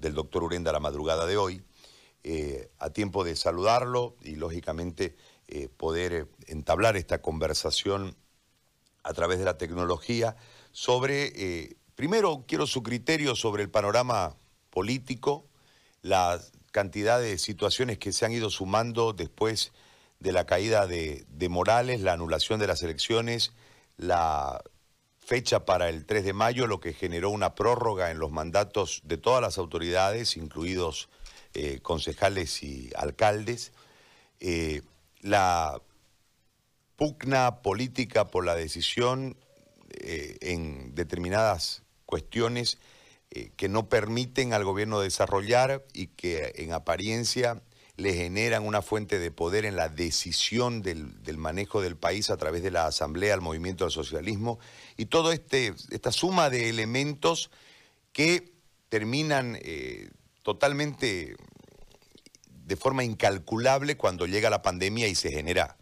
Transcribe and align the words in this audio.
del 0.00 0.14
doctor 0.14 0.42
Urenda 0.42 0.72
la 0.72 0.80
madrugada 0.80 1.26
de 1.26 1.36
hoy, 1.36 1.62
eh, 2.22 2.70
a 2.78 2.90
tiempo 2.90 3.24
de 3.24 3.36
saludarlo 3.36 4.16
y 4.22 4.36
lógicamente 4.36 5.16
eh, 5.48 5.68
poder 5.68 6.28
entablar 6.46 6.96
esta 6.96 7.22
conversación 7.22 8.16
a 9.02 9.12
través 9.12 9.38
de 9.38 9.44
la 9.44 9.56
tecnología 9.58 10.36
sobre, 10.72 11.76
primero 11.94 12.44
quiero 12.46 12.66
su 12.66 12.82
criterio 12.82 13.34
sobre 13.34 13.62
el 13.62 13.70
panorama 13.70 14.36
político, 14.70 15.46
la 16.02 16.40
cantidad 16.70 17.20
de 17.20 17.38
situaciones 17.38 17.98
que 17.98 18.12
se 18.12 18.24
han 18.24 18.32
ido 18.32 18.50
sumando 18.50 19.12
después 19.12 19.72
de 20.20 20.32
la 20.32 20.44
caída 20.44 20.86
de, 20.86 21.24
Morales, 21.48 22.00
la 22.02 22.12
anulación 22.12 22.60
de 22.60 22.66
las 22.66 22.82
elecciones, 22.82 23.52
la 23.96 24.62
fecha 25.30 25.64
para 25.64 25.88
el 25.88 26.06
3 26.06 26.24
de 26.24 26.32
mayo, 26.32 26.66
lo 26.66 26.80
que 26.80 26.92
generó 26.92 27.30
una 27.30 27.54
prórroga 27.54 28.10
en 28.10 28.18
los 28.18 28.32
mandatos 28.32 29.00
de 29.04 29.16
todas 29.16 29.40
las 29.40 29.58
autoridades, 29.58 30.36
incluidos 30.36 31.08
eh, 31.54 31.78
concejales 31.82 32.64
y 32.64 32.90
alcaldes, 32.96 33.70
eh, 34.40 34.82
la 35.20 35.80
pugna 36.96 37.62
política 37.62 38.26
por 38.26 38.44
la 38.44 38.56
decisión 38.56 39.36
eh, 39.90 40.36
en 40.40 40.96
determinadas 40.96 41.84
cuestiones 42.06 42.78
que 43.56 43.68
no 43.68 43.88
permiten 43.88 44.52
al 44.52 44.64
gobierno 44.64 44.98
desarrollar 44.98 45.84
y 45.92 46.08
que 46.08 46.52
en 46.56 46.72
apariencia 46.72 47.62
le 48.00 48.14
generan 48.14 48.66
una 48.66 48.80
fuente 48.80 49.18
de 49.18 49.30
poder 49.30 49.66
en 49.66 49.76
la 49.76 49.88
decisión 49.90 50.80
del, 50.80 51.12
manejo 51.36 51.82
del 51.82 51.96
país 51.96 52.30
a 52.30 52.36
través 52.38 52.62
de 52.62 52.70
la 52.70 52.86
Asamblea, 52.86 53.34
el 53.34 53.42
movimiento 53.42 53.84
del 53.84 53.92
socialismo, 53.92 54.58
y 54.96 55.06
toda 55.06 55.34
este, 55.34 55.74
esta 55.90 56.10
suma 56.10 56.48
de 56.48 56.70
elementos 56.70 57.50
que 58.12 58.52
terminan 58.88 59.58
eh, 59.60 60.10
totalmente 60.42 61.36
de 62.48 62.76
forma 62.76 63.04
incalculable 63.04 63.96
cuando 63.96 64.26
llega 64.26 64.48
la 64.48 64.62
pandemia 64.62 65.06
y 65.06 65.14
se 65.14 65.30
genera 65.30 65.76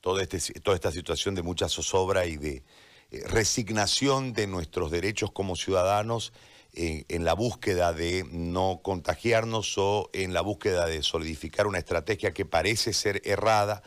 toda, 0.00 0.22
este, 0.22 0.38
toda 0.60 0.74
esta 0.74 0.92
situación 0.92 1.34
de 1.34 1.42
mucha 1.42 1.68
zozobra 1.70 2.26
y 2.26 2.36
de 2.36 2.64
eh, 3.10 3.22
resignación 3.28 4.34
de 4.34 4.46
nuestros 4.46 4.90
derechos 4.90 5.32
como 5.32 5.56
ciudadanos 5.56 6.34
en, 6.74 7.24
la 7.24 7.34
búsqueda 7.34 7.92
de 7.92 8.26
no 8.30 8.80
contagiarnos 8.82 9.76
o 9.76 10.10
en 10.12 10.32
la 10.32 10.40
búsqueda 10.40 10.86
de 10.86 11.02
solidificar 11.02 11.66
una 11.66 11.78
estrategia 11.78 12.32
que 12.32 12.44
parece 12.44 12.92
ser 12.92 13.20
errada, 13.24 13.82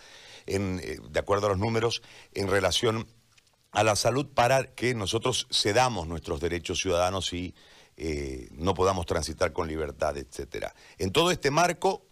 en, 0.45 0.79
eh, 0.83 0.99
de 1.09 1.19
acuerdo 1.19 1.47
a 1.47 1.49
los 1.49 1.57
números, 1.57 2.03
en 2.33 2.47
relación 2.47 3.07
a 3.71 3.83
la 3.83 3.95
salud 3.95 4.27
para 4.27 4.73
que 4.75 4.93
nosotros 4.93 5.47
cedamos 5.51 6.07
nuestros 6.07 6.39
derechos 6.39 6.79
ciudadanos 6.79 7.33
y 7.33 7.55
eh, 7.97 8.49
no 8.51 8.73
podamos 8.73 9.05
transitar 9.05 9.51
con 9.51 9.67
libertad, 9.67 10.17
etc. 10.17 10.67
En 10.97 11.11
todo 11.11 11.31
este 11.31 11.49
marco, 11.49 12.05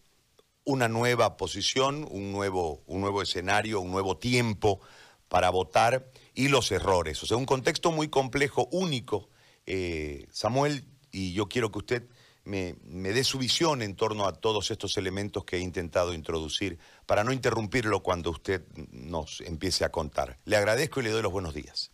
una 0.66 0.88
nueva 0.88 1.38
posición, 1.38 2.08
un 2.10 2.32
nuevo, 2.32 2.82
un 2.88 3.02
nuevo 3.02 3.22
escenario, 3.22 3.82
un 3.82 3.92
nuevo 3.92 4.18
tiempo 4.18 4.80
para 5.28 5.50
votar 5.50 6.10
y 6.34 6.48
los 6.48 6.72
errores. 6.72 7.22
O 7.24 7.26
sea, 7.26 7.38
un 7.38 7.46
contexto 7.46 7.92
muy 7.92 8.08
complejo, 8.08 8.68
único, 8.72 9.30
eh, 9.66 10.28
Samuel, 10.32 10.86
y 11.12 11.34
yo 11.34 11.48
quiero 11.48 11.72
que 11.72 11.80
usted 11.80 12.10
me, 12.46 12.76
dé 12.84 13.24
su 13.24 13.38
visión 13.38 13.82
en 13.82 13.96
torno 13.96 14.26
a 14.26 14.34
todos 14.34 14.72
estos 14.72 14.98
elementos 14.98 15.46
que 15.46 15.58
he 15.58 15.60
intentado 15.60 16.14
introducir 16.14 16.78
para 17.06 17.24
no 17.24 17.32
interrumpirlo 17.32 18.02
cuando 18.04 18.32
usted 18.32 18.64
nos 18.92 19.42
empiece 19.42 19.86
a 19.86 19.90
contar. 19.90 20.38
Le 20.46 20.58
agradezco 20.58 21.00
y 21.00 21.04
le 21.04 21.12
doy 21.12 21.22
los 21.22 21.32
buenos 21.32 21.54
días. 21.54 21.92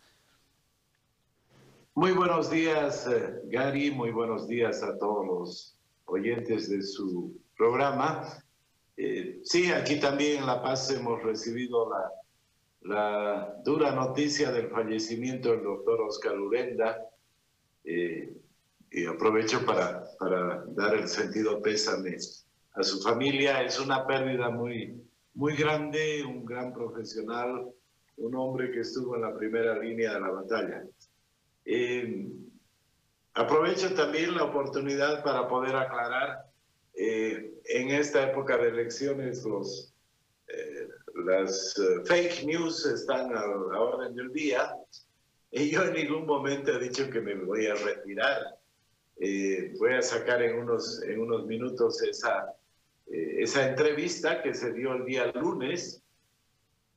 Muy 1.94 2.12
buenos 2.12 2.50
días, 2.50 3.06
eh, 3.06 3.40
Gary. 3.44 3.90
Muy 3.90 4.10
buenos 4.10 4.48
días 4.48 4.82
a 4.82 4.96
todos 4.98 5.26
los 5.26 5.76
oyentes 6.06 6.68
de 6.68 6.82
su 6.82 7.40
programa. 7.56 8.26
Eh, 8.96 9.40
sí, 9.44 9.70
aquí 9.70 10.00
también 10.00 10.38
en 10.38 10.46
La 10.46 10.62
Paz 10.62 10.90
hemos 10.90 11.22
recibido 11.22 11.90
la, 11.90 12.10
la 12.82 13.54
dura 13.64 13.92
noticia 13.92 14.50
del 14.50 14.70
fallecimiento 14.70 15.50
del 15.50 15.62
doctor 15.62 16.00
Oscar 16.02 16.38
Urenda, 16.38 16.98
eh, 17.90 18.32
y 18.92 19.06
aprovecho 19.06 19.64
para, 19.64 20.04
para 20.18 20.64
dar 20.68 20.94
el 20.94 21.08
sentido 21.08 21.60
pésame 21.60 22.16
a 22.74 22.82
su 22.84 23.00
familia. 23.02 23.62
Es 23.62 23.80
una 23.80 24.06
pérdida 24.06 24.48
muy, 24.48 25.00
muy 25.34 25.56
grande, 25.56 26.22
un 26.24 26.44
gran 26.44 26.72
profesional, 26.72 27.68
un 28.16 28.34
hombre 28.36 28.70
que 28.70 28.80
estuvo 28.80 29.16
en 29.16 29.22
la 29.22 29.36
primera 29.36 29.76
línea 29.76 30.14
de 30.14 30.20
la 30.20 30.30
batalla. 30.30 30.84
Eh, 31.64 32.28
aprovecho 33.34 33.92
también 33.94 34.36
la 34.36 34.44
oportunidad 34.44 35.24
para 35.24 35.48
poder 35.48 35.74
aclarar 35.74 36.44
eh, 36.94 37.54
en 37.64 37.90
esta 37.90 38.30
época 38.30 38.56
de 38.56 38.68
elecciones 38.68 39.44
los, 39.44 39.92
las 41.26 41.74
fake 42.06 42.44
news 42.44 42.86
están 42.86 43.36
a 43.36 43.46
la 43.46 43.80
orden 43.80 44.14
del 44.14 44.32
día 44.32 44.74
y 45.52 45.70
yo 45.70 45.82
en 45.82 45.94
ningún 45.94 46.26
momento 46.26 46.72
he 46.72 46.78
dicho 46.78 47.10
que 47.10 47.20
me 47.20 47.34
voy 47.34 47.66
a 47.66 47.74
retirar. 47.74 48.58
Eh, 49.18 49.74
voy 49.78 49.94
a 49.94 50.02
sacar 50.02 50.42
en 50.42 50.58
unos, 50.58 51.02
en 51.02 51.20
unos 51.20 51.44
minutos 51.46 52.02
esa, 52.02 52.54
eh, 53.06 53.36
esa 53.38 53.68
entrevista 53.68 54.42
que 54.42 54.54
se 54.54 54.72
dio 54.72 54.94
el 54.94 55.04
día 55.04 55.26
lunes, 55.32 56.02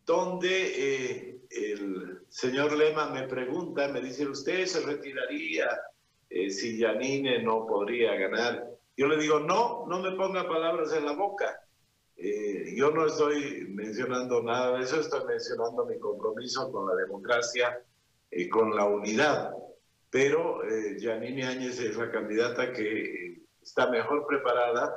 donde 0.05 0.49
eh, 0.49 1.37
el 1.49 2.21
señor 2.29 2.77
Lema 2.77 3.09
me 3.09 3.27
pregunta, 3.27 3.87
me 3.87 4.01
dice, 4.01 4.27
¿usted 4.27 4.65
se 4.65 4.81
retiraría 4.81 5.67
si 6.49 6.79
Yanine 6.79 7.43
no 7.43 7.67
podría 7.67 8.15
ganar? 8.15 8.67
Yo 8.97 9.07
le 9.07 9.17
digo, 9.17 9.39
no, 9.39 9.85
no 9.87 9.99
me 9.99 10.11
ponga 10.13 10.47
palabras 10.47 10.93
en 10.93 11.05
la 11.05 11.13
boca. 11.13 11.59
yo 12.75 12.89
no 12.91 13.05
estoy 13.05 13.67
mencionando 13.69 14.41
nada 14.41 14.77
de 14.77 14.83
eso, 14.83 14.99
estoy 14.99 15.25
mencionando 15.25 15.85
mi 15.85 15.99
compromiso 15.99 16.71
con 16.71 16.87
la 16.87 16.95
democracia 16.95 17.79
eh, 18.35 18.49
con 18.49 18.75
la 18.75 18.85
unidad. 18.85 19.51
Pero 20.09 20.63
eh, 20.63 20.97
Janine 20.99 21.45
Áñez 21.45 21.79
es 21.79 21.97
la 21.97 22.11
candidata 22.11 22.71
que 22.71 23.41
está 23.61 23.89
mejor 23.89 24.25
preparada 24.27 24.93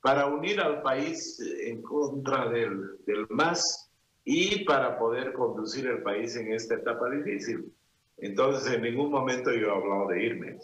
para 0.00 0.26
unir 0.26 0.60
al 0.60 0.82
país 0.82 1.40
en 1.40 1.82
contra 1.82 2.48
del, 2.48 3.04
del 3.06 3.26
MAS 3.30 3.90
y 4.24 4.64
para 4.64 4.98
poder 4.98 5.32
conducir 5.32 5.86
el 5.86 6.02
país 6.02 6.36
en 6.36 6.52
esta 6.52 6.74
etapa 6.74 7.10
difícil. 7.10 7.72
Entonces, 8.18 8.74
en 8.74 8.82
ningún 8.82 9.10
momento 9.10 9.52
yo 9.52 9.68
he 9.68 9.70
hablado 9.70 10.08
de 10.08 10.24
irme. 10.24 10.58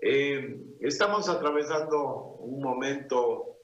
Eh, 0.00 0.58
estamos 0.80 1.28
atravesando 1.28 2.36
un 2.40 2.62
momento 2.62 3.58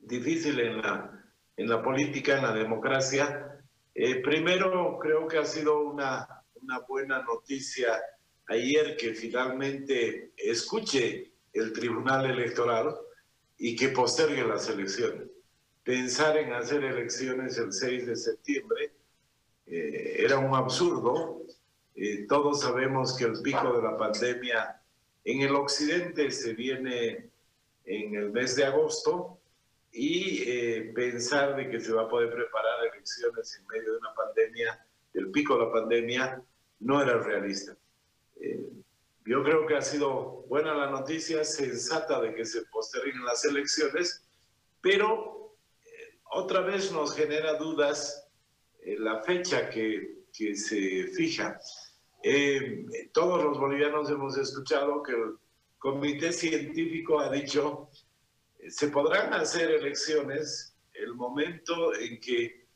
difícil 0.00 0.58
en 0.60 0.78
la, 0.78 1.24
en 1.56 1.68
la 1.68 1.82
política, 1.82 2.36
en 2.36 2.42
la 2.42 2.52
democracia. 2.52 3.60
Eh, 3.94 4.22
primero, 4.22 4.98
creo 4.98 5.26
que 5.26 5.38
ha 5.38 5.44
sido 5.44 5.82
una 5.82 6.35
una 6.66 6.80
buena 6.80 7.22
noticia 7.22 8.02
ayer 8.48 8.96
que 8.96 9.14
finalmente 9.14 10.32
escuche 10.36 11.30
el 11.52 11.72
Tribunal 11.72 12.26
Electoral 12.26 12.92
y 13.56 13.76
que 13.76 13.90
postergue 13.90 14.44
las 14.44 14.68
elecciones. 14.68 15.28
Pensar 15.84 16.36
en 16.36 16.52
hacer 16.52 16.82
elecciones 16.82 17.56
el 17.58 17.72
6 17.72 18.06
de 18.08 18.16
septiembre 18.16 18.92
eh, 19.68 20.16
era 20.18 20.38
un 20.38 20.56
absurdo. 20.56 21.42
Eh, 21.94 22.26
todos 22.28 22.62
sabemos 22.62 23.16
que 23.16 23.24
el 23.24 23.40
pico 23.42 23.72
de 23.72 23.82
la 23.82 23.96
pandemia 23.96 24.82
en 25.24 25.42
el 25.42 25.54
occidente 25.54 26.32
se 26.32 26.52
viene 26.54 27.30
en 27.84 28.14
el 28.16 28.32
mes 28.32 28.56
de 28.56 28.64
agosto 28.64 29.38
y 29.92 30.42
eh, 30.42 30.92
pensar 30.96 31.54
de 31.54 31.70
que 31.70 31.78
se 31.78 31.92
va 31.92 32.02
a 32.02 32.08
poder 32.08 32.34
preparar 32.34 32.86
elecciones 32.92 33.56
en 33.56 33.66
medio 33.68 33.92
de 33.92 33.98
una 33.98 34.14
pandemia, 34.14 34.84
del 35.14 35.30
pico 35.30 35.56
de 35.56 35.64
la 35.64 35.72
pandemia, 35.72 36.42
no 36.80 37.02
era 37.02 37.18
realista. 37.18 37.76
Eh, 38.40 38.70
yo 39.24 39.42
creo 39.42 39.66
que 39.66 39.76
ha 39.76 39.82
sido 39.82 40.44
buena 40.48 40.74
la 40.74 40.90
noticia, 40.90 41.44
sensata 41.44 42.20
de 42.20 42.34
que 42.34 42.44
se 42.44 42.62
posterguen 42.66 43.24
las 43.24 43.44
elecciones, 43.44 44.24
pero 44.80 45.56
eh, 45.84 46.18
otra 46.30 46.60
vez 46.60 46.92
nos 46.92 47.14
genera 47.14 47.54
dudas 47.54 48.28
eh, 48.80 48.96
la 48.98 49.22
fecha 49.22 49.68
que, 49.70 50.24
que 50.32 50.54
se 50.54 51.08
fija. 51.08 51.58
todos 53.12 53.42
los 53.42 53.58
bolivianos 53.58 54.10
hemos 54.10 54.36
escuchado 54.36 55.02
que 55.02 55.12
el 55.12 55.36
comité 55.78 56.32
científico 56.32 57.20
ha 57.20 57.30
dicho 57.30 57.88
se 58.68 58.88
podrán 58.88 59.32
hacer 59.32 59.70
elecciones 59.70 60.76
el 60.92 61.14
momento 61.14 61.94
en 61.94 62.20
que 62.20 62.66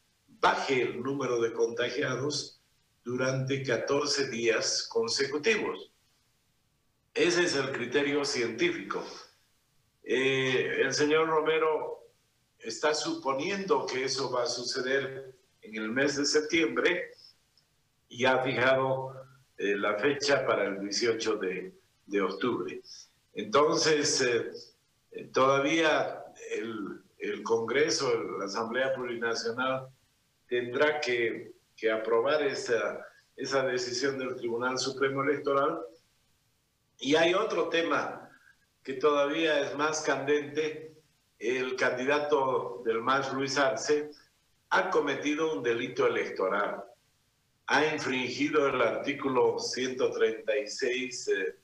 baje 0.41 0.83
el 0.83 1.03
número 1.03 1.41
de 1.41 1.53
contagiados 1.53 2.60
durante 3.05 3.63
14 3.63 4.29
días 4.29 4.87
consecutivos. 4.91 5.91
Ese 7.15 7.45
es 7.45 7.57
el 7.57 7.73
criterio 7.73 8.25
científico. 8.25 9.05
Eh, 10.05 10.81
el 10.83 10.93
señor 10.93 11.29
Romero 11.29 12.09
está 12.59 12.95
suponiendo 12.95 13.87
que 13.87 14.05
eso 14.05 14.31
va 14.31 14.45
a 14.45 14.47
suceder 14.47 15.35
en 15.63 15.77
el 15.77 15.91
mes 15.91 16.17
de 16.17 16.25
septiembre 16.25 17.11
y 18.09 18.25
ha 18.25 18.43
fijado 18.43 19.15
eh, 19.57 19.77
la 19.77 19.99
fecha 19.99 20.47
para 20.47 20.67
el 20.67 20.81
18 20.81 21.37
de, 21.37 22.23
octubre. 22.23 22.81
Entonces, 23.35 24.71
Eh, 25.13 25.25
todavía 25.33 26.25
el, 26.53 27.03
el, 27.19 27.43
Congreso, 27.43 28.13
la 28.39 28.45
Asamblea 28.45 28.93
Plurinacional, 28.95 29.89
tendrá 30.49 31.01
que, 31.01 31.53
que 31.81 31.91
aprobar 31.91 32.43
esa, 32.43 33.07
esa 33.35 33.63
decisión 33.63 34.19
del 34.19 34.37
Tribunal 34.37 34.79
Supremo 34.79 35.23
Electoral. 35.23 35.81
Y 36.99 37.17
hay 37.17 37.33
otro 37.33 37.71
tema 37.71 38.29
que 38.83 38.95
todavía 38.95 39.61
es 39.61 39.75
más 39.77 40.03
candente. 40.03 40.95
El 41.39 41.75
candidato 41.77 42.83
del 42.85 43.01
MAS, 43.01 43.33
Luis 43.33 43.57
Arce, 43.57 44.11
ha 44.69 44.91
cometido 44.91 45.55
un 45.55 45.63
delito 45.63 46.07
electoral. 46.07 46.85
Ha 47.69 47.87
infringido 47.87 48.69
el 48.69 48.83
artículo 48.83 49.59
136 49.59 51.29
eh, 51.29 51.57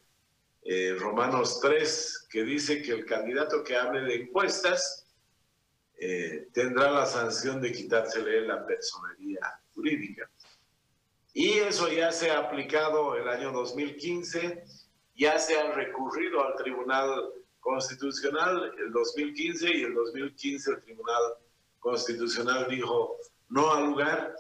eh, 0.62 0.96
Romanos 0.98 1.60
3, 1.60 2.26
que 2.30 2.42
dice 2.42 2.80
que 2.80 2.92
el 2.92 3.04
candidato 3.04 3.62
que 3.62 3.76
hable 3.76 4.00
de 4.00 4.14
encuestas 4.22 5.06
eh, 5.98 6.48
tendrá 6.54 6.90
la 6.90 7.04
sanción 7.04 7.60
de 7.60 7.72
quitársele 7.72 8.46
la 8.46 8.64
personería 8.64 9.60
jurídica. 9.76 10.28
Y 11.32 11.50
eso 11.58 11.88
ya 11.92 12.10
se 12.10 12.30
ha 12.30 12.38
aplicado 12.38 13.14
el 13.14 13.28
año 13.28 13.52
2015, 13.52 14.64
ya 15.14 15.38
se 15.38 15.58
ha 15.58 15.70
recurrido 15.72 16.42
al 16.42 16.56
Tribunal 16.56 17.30
Constitucional 17.60 18.72
el 18.78 18.90
2015 18.90 19.70
y 19.70 19.82
el 19.82 19.94
2015 19.94 20.70
el 20.70 20.82
Tribunal 20.82 21.22
Constitucional 21.78 22.66
dijo 22.68 23.18
no 23.50 23.72
al 23.72 23.84
lugar. 23.86 24.34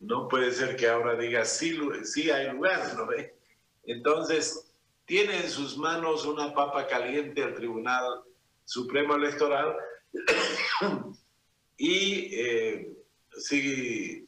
No 0.00 0.26
puede 0.26 0.50
ser 0.52 0.74
que 0.74 0.88
ahora 0.88 1.16
diga 1.16 1.44
sí, 1.44 1.78
sí 2.02 2.30
hay 2.30 2.50
lugar, 2.50 2.96
¿no 2.96 3.06
ve? 3.06 3.36
Entonces, 3.84 4.72
tiene 5.04 5.36
en 5.36 5.50
sus 5.50 5.76
manos 5.76 6.24
una 6.24 6.54
papa 6.54 6.86
caliente 6.86 7.42
el 7.42 7.54
Tribunal 7.54 8.22
Supremo 8.64 9.16
Electoral 9.16 9.76
y 11.76 12.34
eh, 12.34 12.96
si 13.36 14.21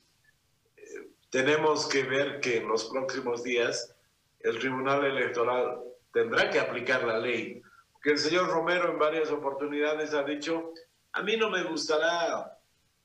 tenemos 1.35 1.89
que 1.89 2.05
ver 2.05 2.39
que 2.39 2.59
en 2.59 2.69
los 2.69 2.85
próximos 2.85 3.43
días 3.43 3.93
el 4.39 4.57
Tribunal 4.61 5.05
Electoral 5.05 5.83
tendrá 6.13 6.49
que 6.49 6.61
aplicar 6.61 7.03
la 7.03 7.19
ley. 7.19 7.61
Que 8.01 8.13
el 8.13 8.19
señor 8.19 8.51
Romero 8.51 8.93
en 8.93 9.01
varias 9.01 9.33
oportunidades 9.33 10.15
ha 10.15 10.23
dicho, 10.23 10.71
a 11.11 11.25
mí 11.25 11.37
no 11.37 11.51
me 11.51 11.65
gustará 11.65 12.57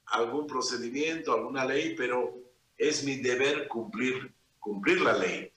algún 0.06 0.46
procedimiento, 0.46 1.34
alguna 1.34 1.66
ley, 1.66 1.96
pero 1.96 2.36
es 2.78 3.04
mi 3.04 3.16
deber 3.16 3.68
cumplir, 3.68 4.32
cumplir 4.60 5.02
la 5.02 5.14
ley. 5.14 5.52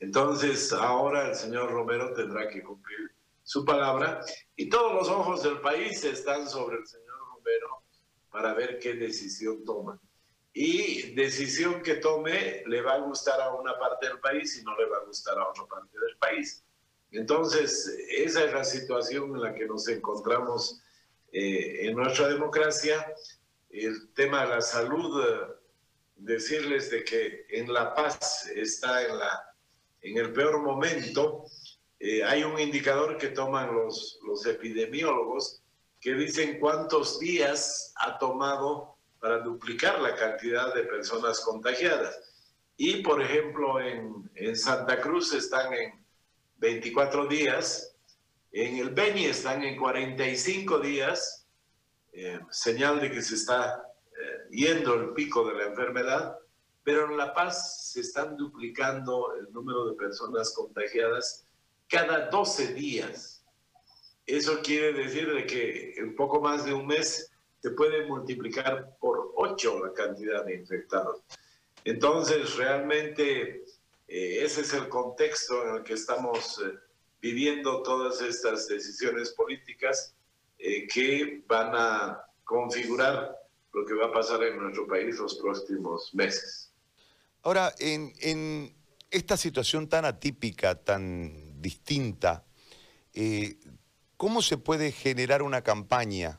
Entonces 0.00 0.72
ahora 0.72 1.28
el 1.28 1.36
señor 1.36 1.70
Romero 1.70 2.12
tendrá 2.12 2.48
que 2.48 2.60
cumplir 2.60 3.08
su 3.44 3.64
palabra 3.64 4.20
y 4.56 4.68
todos 4.68 4.92
los 4.94 5.08
ojos 5.08 5.44
del 5.44 5.60
país 5.60 6.02
están 6.02 6.48
sobre 6.48 6.78
el 6.78 6.86
señor 6.88 7.20
Romero 7.36 7.84
para 8.32 8.52
ver 8.52 8.80
qué 8.80 8.94
decisión 8.94 9.64
toma 9.64 10.00
y 10.58 11.12
decisión 11.12 11.82
que 11.82 11.96
tome 11.96 12.62
le 12.64 12.80
va 12.80 12.94
a 12.94 13.00
gustar 13.00 13.38
a 13.42 13.52
una 13.52 13.78
parte 13.78 14.08
del 14.08 14.18
país 14.20 14.58
y 14.58 14.64
no 14.64 14.74
le 14.74 14.86
va 14.86 14.96
a 14.96 15.04
gustar 15.04 15.38
a 15.38 15.50
otra 15.50 15.66
parte 15.66 16.00
del 16.00 16.16
país. 16.16 16.64
Entonces, 17.10 17.94
esa 18.08 18.42
es 18.42 18.54
la 18.54 18.64
situación 18.64 19.36
en 19.36 19.42
la 19.42 19.54
que 19.54 19.66
nos 19.66 19.86
encontramos 19.86 20.80
eh, 21.30 21.86
en 21.86 21.94
nuestra 21.94 22.28
democracia. 22.28 23.06
El 23.68 24.14
tema 24.14 24.46
de 24.46 24.48
la 24.54 24.62
salud, 24.62 25.22
decirles 26.16 26.90
de 26.90 27.04
que 27.04 27.44
en 27.50 27.70
La 27.70 27.94
Paz 27.94 28.46
está 28.46 29.04
en, 29.06 29.18
la, 29.18 29.54
en 30.00 30.16
el 30.16 30.32
peor 30.32 30.62
momento. 30.62 31.44
Eh, 32.00 32.24
hay 32.24 32.44
un 32.44 32.58
indicador 32.58 33.18
que 33.18 33.28
toman 33.28 33.74
los, 33.74 34.18
los 34.26 34.46
epidemiólogos 34.46 35.60
que 36.00 36.14
dicen 36.14 36.58
cuántos 36.60 37.18
días 37.18 37.92
ha 37.96 38.16
tomado 38.16 38.95
para 39.20 39.38
duplicar 39.38 40.00
la 40.00 40.14
cantidad 40.14 40.74
de 40.74 40.84
personas 40.84 41.40
contagiadas. 41.40 42.18
Y, 42.76 43.02
por 43.02 43.22
ejemplo, 43.22 43.80
en, 43.80 44.30
en 44.34 44.56
Santa 44.56 45.00
Cruz 45.00 45.32
están 45.32 45.72
en 45.72 46.04
24 46.58 47.26
días, 47.26 47.96
en 48.52 48.76
el 48.76 48.90
Beni 48.90 49.26
están 49.26 49.62
en 49.62 49.76
45 49.76 50.78
días, 50.78 51.46
eh, 52.12 52.40
señal 52.50 53.00
de 53.00 53.10
que 53.10 53.20
se 53.20 53.34
está 53.34 53.82
eh, 54.18 54.48
yendo 54.50 54.94
el 54.94 55.12
pico 55.12 55.46
de 55.46 55.54
la 55.54 55.64
enfermedad, 55.64 56.38
pero 56.82 57.10
en 57.10 57.16
La 57.16 57.34
Paz 57.34 57.92
se 57.92 58.00
están 58.00 58.36
duplicando 58.36 59.34
el 59.34 59.52
número 59.52 59.90
de 59.90 59.96
personas 59.96 60.54
contagiadas 60.54 61.46
cada 61.88 62.30
12 62.30 62.72
días. 62.72 63.44
Eso 64.24 64.60
quiere 64.62 64.92
decir 64.92 65.32
de 65.32 65.46
que 65.46 65.94
en 65.96 66.16
poco 66.16 66.40
más 66.40 66.64
de 66.64 66.72
un 66.72 66.86
mes 66.86 67.30
se 67.66 67.72
puede 67.72 68.06
multiplicar 68.06 68.96
por 69.00 69.32
8 69.34 69.86
la 69.86 69.92
cantidad 69.92 70.44
de 70.44 70.54
infectados. 70.54 71.22
Entonces, 71.84 72.54
realmente 72.54 73.64
eh, 74.06 74.44
ese 74.44 74.60
es 74.60 74.72
el 74.72 74.88
contexto 74.88 75.66
en 75.66 75.74
el 75.74 75.82
que 75.82 75.94
estamos 75.94 76.62
eh, 76.64 76.78
viviendo 77.20 77.82
todas 77.82 78.20
estas 78.20 78.68
decisiones 78.68 79.32
políticas 79.32 80.14
eh, 80.60 80.86
que 80.86 81.42
van 81.48 81.72
a 81.74 82.24
configurar 82.44 83.36
lo 83.72 83.84
que 83.84 83.94
va 83.94 84.06
a 84.06 84.12
pasar 84.12 84.44
en 84.44 84.60
nuestro 84.60 84.86
país 84.86 85.18
los 85.18 85.34
próximos 85.34 86.14
meses. 86.14 86.72
Ahora, 87.42 87.74
en, 87.80 88.12
en 88.20 88.76
esta 89.10 89.36
situación 89.36 89.88
tan 89.88 90.04
atípica, 90.04 90.76
tan 90.76 91.60
distinta, 91.60 92.44
¿cómo 94.16 94.40
se 94.40 94.56
puede 94.56 94.92
generar 94.92 95.42
una 95.42 95.62
campaña 95.62 96.38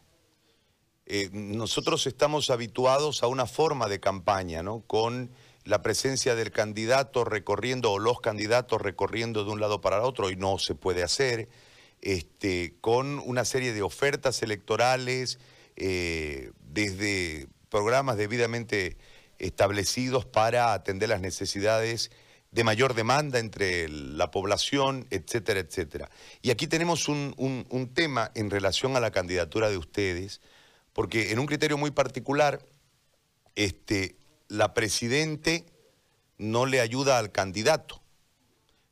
eh, 1.09 1.29
nosotros 1.31 2.05
estamos 2.05 2.49
habituados 2.49 3.23
a 3.23 3.27
una 3.27 3.45
forma 3.45 3.87
de 3.87 4.01
campaña, 4.01 4.61
¿no? 4.61 4.81
Con 4.81 5.31
la 5.63 5.81
presencia 5.81 6.35
del 6.35 6.51
candidato 6.51 7.23
recorriendo 7.23 7.93
o 7.93 7.99
los 7.99 8.19
candidatos 8.19 8.81
recorriendo 8.81 9.45
de 9.45 9.51
un 9.51 9.61
lado 9.61 9.79
para 9.79 9.97
el 9.97 10.03
otro 10.03 10.29
y 10.29 10.35
no 10.35 10.57
se 10.59 10.75
puede 10.75 11.03
hacer, 11.03 11.47
este, 12.01 12.75
con 12.81 13.19
una 13.19 13.45
serie 13.45 13.71
de 13.71 13.83
ofertas 13.83 14.43
electorales, 14.43 15.39
eh, 15.77 16.51
desde 16.59 17.47
programas 17.69 18.17
debidamente 18.17 18.97
establecidos 19.39 20.25
para 20.25 20.73
atender 20.73 21.07
las 21.07 21.21
necesidades 21.21 22.11
de 22.51 22.65
mayor 22.65 22.95
demanda 22.95 23.39
entre 23.39 23.87
la 23.87 24.29
población, 24.29 25.07
etcétera, 25.09 25.61
etcétera. 25.61 26.09
Y 26.41 26.51
aquí 26.51 26.67
tenemos 26.67 27.07
un 27.07 27.91
tema 27.93 28.31
en 28.35 28.49
relación 28.49 28.97
a 28.97 28.99
la 28.99 29.11
candidatura 29.11 29.69
de 29.69 29.77
ustedes, 29.77 30.41
porque 30.97 31.31
en 31.31 31.37
un 31.37 31.45
criterio 31.45 31.77
muy 31.77 31.91
particular, 31.91 32.65
este, 33.53 34.15
la 34.47 34.73
presidente 34.73 35.63
no 36.39 36.65
le 36.65 36.81
ayuda 36.81 37.19
al 37.19 37.31
candidato, 37.31 38.01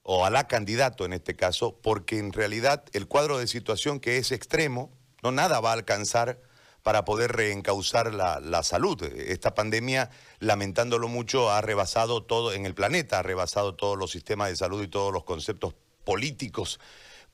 o 0.04 0.24
a 0.24 0.30
la 0.30 0.48
candidato 0.48 1.06
en 1.06 1.14
este 1.14 1.36
caso, 1.36 1.80
porque 1.82 2.20
en 2.20 2.32
realidad 2.32 2.84
el 2.94 3.08
cuadro 3.08 3.40
de 3.40 3.48
situación 3.48 4.00
que 4.00 4.18
es 4.18 4.32
extremo, 4.32 4.92
no 5.24 5.32
nada 5.32 5.60
va 5.62 5.72
a 5.72 5.74
alcanzar 5.74 6.40
para 6.84 7.06
poder 7.06 7.32
reencauzar 7.32 8.14
la, 8.14 8.40
la, 8.40 8.62
salud. 8.62 9.02
Esta 9.02 9.56
pandemia, 9.56 10.12
lamentándolo 10.38 11.08
mucho, 11.08 11.50
ha 11.50 11.62
rebasado 11.62 12.22
todo 12.22 12.54
en 12.54 12.68
el 12.68 12.76
planeta, 12.76 13.18
ha 13.18 13.24
rebasado 13.24 13.74
todos 13.74 13.98
los 13.98 14.12
sistemas 14.12 14.50
de 14.50 14.58
salud 14.58 14.84
y 14.84 14.88
todos 14.88 15.12
los 15.12 15.24
conceptos 15.24 15.74
políticos 16.04 16.80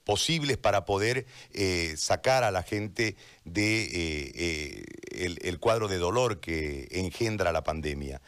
posibles 0.03 0.57
para 0.57 0.85
poder 0.85 1.25
eh, 1.51 1.95
sacar 1.97 2.43
a 2.43 2.51
la 2.51 2.63
gente 2.63 3.15
de 3.45 3.83
eh, 3.83 4.31
eh, 4.35 5.37
el, 5.41 5.59
cuadro 5.59 5.87
de 5.87 5.97
dolor 5.97 6.39
que 6.39 6.87
engendra 6.91 7.51
la 7.51 7.63
pandemia. 7.63 8.21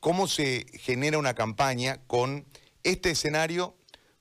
¿Cómo 0.00 0.28
se 0.28 0.66
genera 0.74 1.18
una 1.18 1.34
campaña 1.34 2.00
con 2.06 2.46
este 2.84 3.10
escenario, 3.10 3.76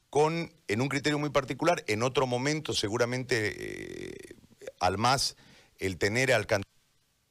con, 0.09 0.51
en 0.67 0.81
un 0.81 0.89
criterio 0.89 1.19
muy 1.19 1.29
particular, 1.29 1.83
en 1.87 2.01
otro 2.01 2.25
momento 2.25 2.73
seguramente 2.73 4.35
al 4.79 4.97
más 4.97 5.35
el 5.77 5.97
tener 5.97 6.33
al 6.33 6.47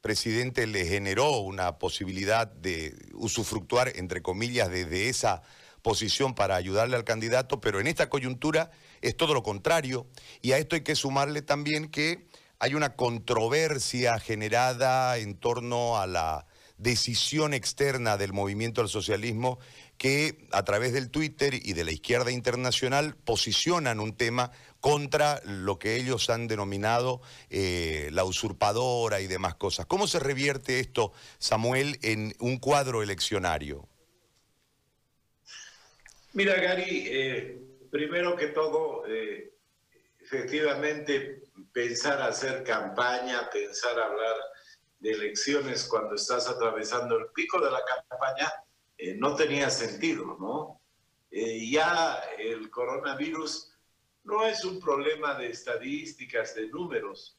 presidente 0.01 0.69
le 0.69 0.87
generó 0.87 1.41
una 1.41 1.79
posibilidad 1.79 2.47
de 2.47 2.95
usufructuar, 3.15 3.93
entre 3.97 4.23
comillas, 4.23 4.71
desde 4.71 5.09
esa 5.09 5.43
posición 5.87 6.35
para 6.35 6.57
ayudarle 6.57 6.97
al 6.97 7.05
candidato, 7.05 7.61
pero 7.61 7.79
en 7.79 7.87
esta 7.87 8.11
coyuntura 8.11 8.73
es 9.03 9.17
todo 9.17 9.35
lo 9.35 9.45
contrario. 9.45 10.09
Y 10.43 10.51
a 10.51 10.59
esto 10.59 10.75
hay 10.75 10.81
que 10.81 10.97
sumarle 10.97 11.43
también 11.43 11.89
que 11.93 12.27
hay 12.59 12.75
una 12.75 12.97
controversia 12.97 14.19
generada 14.19 15.17
en 15.17 15.37
torno 15.37 15.97
a 15.97 16.09
la 16.09 16.45
decisión 16.77 17.55
externa 17.55 18.17
del 18.17 18.33
movimiento 18.33 18.81
del 18.81 18.91
socialismo 18.91 19.61
que 19.97 20.49
a 20.51 20.65
través 20.65 20.93
del 20.93 21.09
Twitter 21.09 21.55
y 21.55 21.75
de 21.75 21.85
la 21.85 21.93
izquierda 21.93 22.33
internacional 22.33 23.15
posicionan 23.15 24.01
un 24.01 24.17
tema 24.17 24.51
contra 24.81 25.41
lo 25.45 25.79
que 25.79 25.95
ellos 25.95 26.31
han 26.31 26.49
denominado 26.49 27.21
eh, 27.49 28.09
la 28.11 28.25
usurpadora 28.25 29.21
y 29.21 29.29
demás 29.29 29.55
cosas. 29.55 29.87
¿Cómo 29.87 30.09
se 30.09 30.19
revierte 30.19 30.81
esto, 30.81 31.13
Samuel, 31.39 32.01
en 32.03 32.35
un 32.41 32.59
cuadro 32.59 33.05
eleccionario? 33.05 33.89
Mira, 36.37 36.61
Gary, 36.61 37.07
eh, 37.07 37.59
primero 37.91 38.37
que 38.37 38.49
todo, 38.49 39.07
eh, 39.07 39.55
efectivamente, 40.21 41.45
pensar 41.73 42.21
hacer 42.21 42.63
campaña, 42.63 43.49
pensar 43.49 43.99
hablar 43.99 44.37
de 44.99 45.13
elecciones 45.13 45.89
cuando 45.89 46.15
estás 46.15 46.47
atravesando 46.47 47.17
el 47.17 47.29
pico 47.29 47.59
de 47.59 47.71
la 47.71 47.81
campaña, 47.83 48.53
eh, 48.99 49.15
no 49.15 49.35
tenía 49.35 49.71
sentido, 49.71 50.37
¿no? 50.39 50.83
Ya 51.31 52.23
el 52.39 52.69
coronavirus 52.69 53.73
no 54.25 54.45
es 54.45 54.63
un 54.63 54.79
problema 54.79 55.39
de 55.39 55.49
estadísticas, 55.49 56.55
de 56.55 56.69
números. 56.69 57.39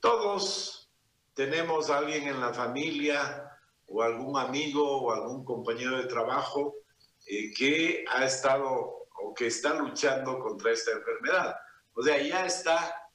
Todos 0.00 0.90
tenemos 1.34 1.90
a 1.90 1.98
alguien 1.98 2.28
en 2.28 2.40
la 2.40 2.54
familia 2.54 3.50
o 3.86 4.02
algún 4.02 4.38
amigo 4.38 5.02
o 5.02 5.12
algún 5.12 5.44
compañero 5.44 5.98
de 5.98 6.06
trabajo 6.06 6.83
que 7.26 8.04
ha 8.10 8.24
estado 8.24 9.06
o 9.20 9.34
que 9.34 9.46
está 9.46 9.74
luchando 9.74 10.38
contra 10.38 10.72
esta 10.72 10.92
enfermedad. 10.92 11.56
O 11.94 12.02
sea, 12.02 12.20
ya 12.20 12.46
está 12.46 13.10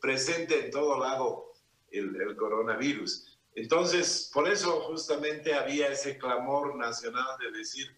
presente 0.00 0.66
en 0.66 0.70
todo 0.70 0.98
lado 0.98 1.52
el, 1.90 2.36
coronavirus. 2.36 3.38
Entonces, 3.54 4.30
por 4.32 4.48
eso 4.48 4.80
justamente 4.82 5.54
había 5.54 5.88
ese 5.88 6.18
clamor 6.18 6.76
nacional 6.76 7.38
de 7.38 7.58
decir, 7.58 7.96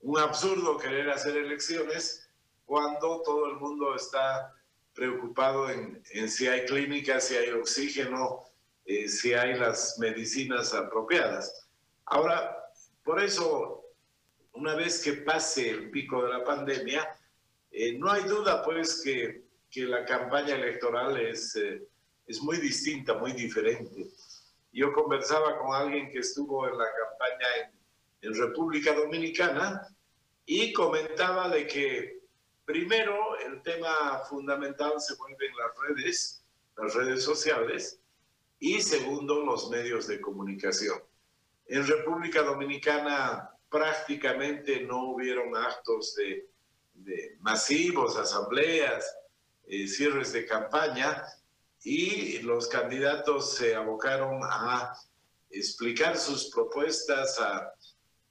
un 0.00 0.18
absurdo 0.18 0.78
querer 0.78 1.10
hacer 1.10 1.36
elecciones 1.36 2.28
cuando 2.64 3.22
todo 3.22 3.46
el 3.50 3.56
mundo 3.56 3.94
está 3.94 4.54
preocupado 4.94 5.70
en, 5.70 6.02
si 6.28 6.48
hay 6.48 6.66
clínicas, 6.66 7.24
si 7.24 7.36
hay 7.36 7.50
oxígeno, 7.50 8.44
eh, 8.84 9.08
si 9.08 9.34
hay 9.34 9.54
las 9.54 9.98
medicinas 9.98 10.74
apropiadas. 10.74 11.68
Ahora, 12.06 12.56
por 13.04 13.22
eso, 13.22 13.79
una 14.52 14.74
vez 14.74 15.02
que 15.02 15.14
pase 15.14 15.70
el 15.70 15.90
pico 15.90 16.22
de 16.24 16.30
la 16.30 16.44
pandemia, 16.44 17.08
eh, 17.70 17.98
no 17.98 18.10
hay 18.10 18.24
duda 18.24 18.62
pues 18.64 19.02
que, 19.02 19.44
que 19.70 19.82
la 19.82 20.04
campaña 20.04 20.54
electoral 20.54 21.18
es... 21.18 21.56
Eh, 21.56 21.86
es 22.30 22.40
muy 22.40 22.58
distinta, 22.58 23.14
muy 23.14 23.32
diferente. 23.32 24.08
Yo 24.72 24.92
conversaba 24.92 25.58
con 25.58 25.74
alguien 25.74 26.10
que 26.10 26.20
estuvo 26.20 26.66
en 26.68 26.78
la 26.78 26.84
campaña 26.84 27.72
en, 28.20 28.34
República 28.34 28.94
Dominicana 28.94 29.82
y 30.46 30.72
comentaba 30.72 31.48
de 31.48 31.66
que 31.66 32.20
primero 32.64 33.36
el 33.38 33.60
tema 33.62 34.20
fundamental 34.28 34.92
se 34.98 35.16
vuelve 35.16 35.46
en 35.48 35.56
las 35.56 35.72
redes, 35.88 36.44
las 36.76 36.94
redes 36.94 37.24
sociales, 37.24 37.98
y 38.60 38.80
segundo 38.80 39.44
los 39.44 39.68
medios 39.70 40.06
de 40.06 40.20
comunicación. 40.20 41.02
En 41.66 41.84
República 41.84 42.42
Dominicana 42.42 43.50
prácticamente 43.70 44.80
no 44.82 45.10
hubieron 45.10 45.56
actos 45.56 46.14
de, 46.16 46.48
masivos, 47.38 48.16
asambleas, 48.16 49.16
eh, 49.66 49.86
cierres 49.86 50.32
de 50.32 50.44
campaña, 50.44 51.24
y 51.82 52.40
los 52.40 52.68
candidatos 52.68 53.54
se 53.54 53.74
abocaron 53.74 54.40
a 54.42 54.94
explicar 55.48 56.18
sus 56.18 56.50
propuestas, 56.50 57.40
a 57.40 57.72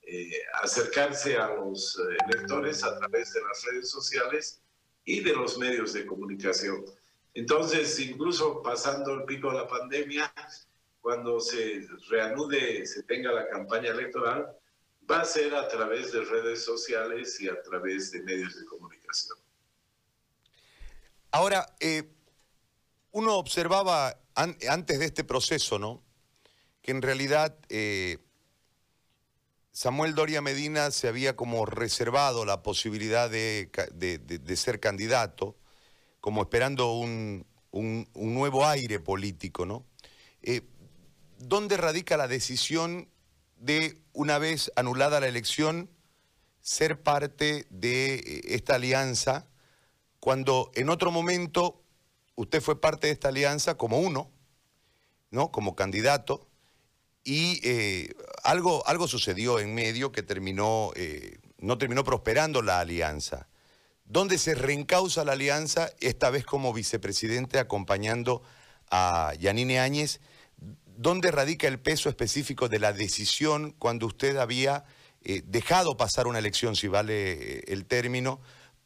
eh, 0.03 0.31
acercarse 0.61 1.37
a 1.37 1.55
los 1.55 1.97
eh, 1.97 2.17
electores 2.27 2.83
a 2.83 2.97
través 2.99 3.33
de 3.33 3.41
las 3.41 3.63
redes 3.63 3.89
sociales 3.89 4.61
y 5.03 5.21
de 5.21 5.33
los 5.33 5.57
medios 5.57 5.93
de 5.93 6.05
comunicación. 6.05 6.85
Entonces, 7.33 7.99
incluso 7.99 8.61
pasando 8.61 9.13
el 9.13 9.23
pico 9.23 9.51
de 9.51 9.57
la 9.57 9.67
pandemia, 9.67 10.31
cuando 11.01 11.39
se 11.39 11.87
reanude, 12.09 12.85
se 12.85 13.03
tenga 13.03 13.31
la 13.31 13.47
campaña 13.47 13.91
electoral, 13.91 14.58
va 15.09 15.21
a 15.21 15.25
ser 15.25 15.55
a 15.55 15.67
través 15.67 16.11
de 16.11 16.23
redes 16.23 16.63
sociales 16.63 17.39
y 17.41 17.49
a 17.49 17.61
través 17.61 18.11
de 18.11 18.21
medios 18.21 18.57
de 18.59 18.65
comunicación. 18.65 19.37
Ahora, 21.31 21.75
eh, 21.79 22.09
uno 23.11 23.35
observaba 23.35 24.19
antes 24.35 24.99
de 24.99 25.05
este 25.05 25.23
proceso, 25.23 25.79
¿no? 25.79 26.03
Que 26.81 26.91
en 26.91 27.01
realidad 27.01 27.57
eh, 27.69 28.19
Samuel 29.71 30.15
Doria 30.15 30.41
Medina 30.41 30.91
se 30.91 31.07
había 31.07 31.35
como 31.35 31.65
reservado 31.65 32.45
la 32.45 32.63
posibilidad 32.63 33.29
de, 33.29 33.69
ser 34.55 34.79
candidato, 34.79 35.55
como 36.21 36.41
esperando 36.41 36.93
un, 36.93 37.45
nuevo 38.13 38.65
aire 38.65 38.99
político, 38.99 39.65
¿no? 39.65 39.85
Eh, 40.41 40.61
¿Dónde 41.37 41.77
radica 41.77 42.17
la 42.17 42.27
decisión 42.27 43.09
de, 43.59 44.01
una 44.13 44.39
vez 44.39 44.71
anulada 44.75 45.19
la 45.19 45.27
elección, 45.27 45.89
ser 46.61 47.01
parte 47.01 47.67
de 47.69 48.15
eh, 48.15 48.41
esta 48.45 48.75
alianza, 48.75 49.47
cuando 50.19 50.71
en 50.75 50.89
otro 50.89 51.11
momento 51.11 51.83
usted 52.35 52.61
fue 52.61 52.79
parte 52.79 53.07
de 53.07 53.13
esta 53.13 53.29
alianza 53.29 53.75
como 53.75 53.99
uno, 53.99 54.31
¿no? 55.31 55.51
Como 55.51 55.75
candidato, 55.75 56.47
y 57.23 57.59
eh, 57.63 58.15
algo, 58.43 58.85
algo 58.87 59.07
sucedió 59.07 59.59
en 59.59 59.75
medio 59.75 60.11
que 60.11 60.23
terminó, 60.23 60.91
eh, 60.95 61.39
no 61.57 61.77
terminó 61.77 62.03
prosperando 62.03 62.61
la 62.61 62.79
alianza. 62.79 63.49
¿Dónde 64.05 64.37
se 64.37 64.55
reencausa 64.55 65.23
la 65.23 65.33
alianza, 65.33 65.91
esta 65.99 66.29
vez 66.29 66.45
como 66.45 66.73
vicepresidente 66.73 67.59
acompañando 67.59 68.41
a 68.89 69.33
Yanine 69.39 69.79
Áñez? 69.79 70.19
¿Dónde 71.01 71.31
radica 71.31 71.65
el 71.69 71.79
peso 71.79 72.09
específico 72.09 72.67
de 72.67 72.77
la 72.77 72.91
decisión 72.91 73.71
cuando 73.71 74.05
usted 74.05 74.35
había 74.35 74.83
eh, 75.21 75.43
dejado 75.45 75.95
pasar 75.95 76.27
una 76.27 76.39
elección, 76.39 76.75
si 76.75 76.89
vale 76.89 77.59
el 77.71 77.85
término, 77.85 78.41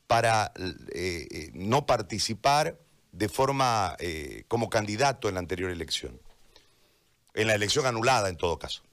para 0.06 0.54
no 1.54 1.88
participar 1.88 2.78
de 3.12 3.30
forma 3.30 3.96
eh, 3.98 4.44
como 4.48 4.70
candidato 4.70 5.28
en 5.28 5.34
la 5.34 5.40
anterior 5.40 5.72
elección. 5.72 6.22
En 7.34 7.48
la 7.48 7.56
elección 7.56 7.88
anulada, 7.88 8.30
en 8.30 8.38
todo 8.38 8.60
caso. 8.60 8.84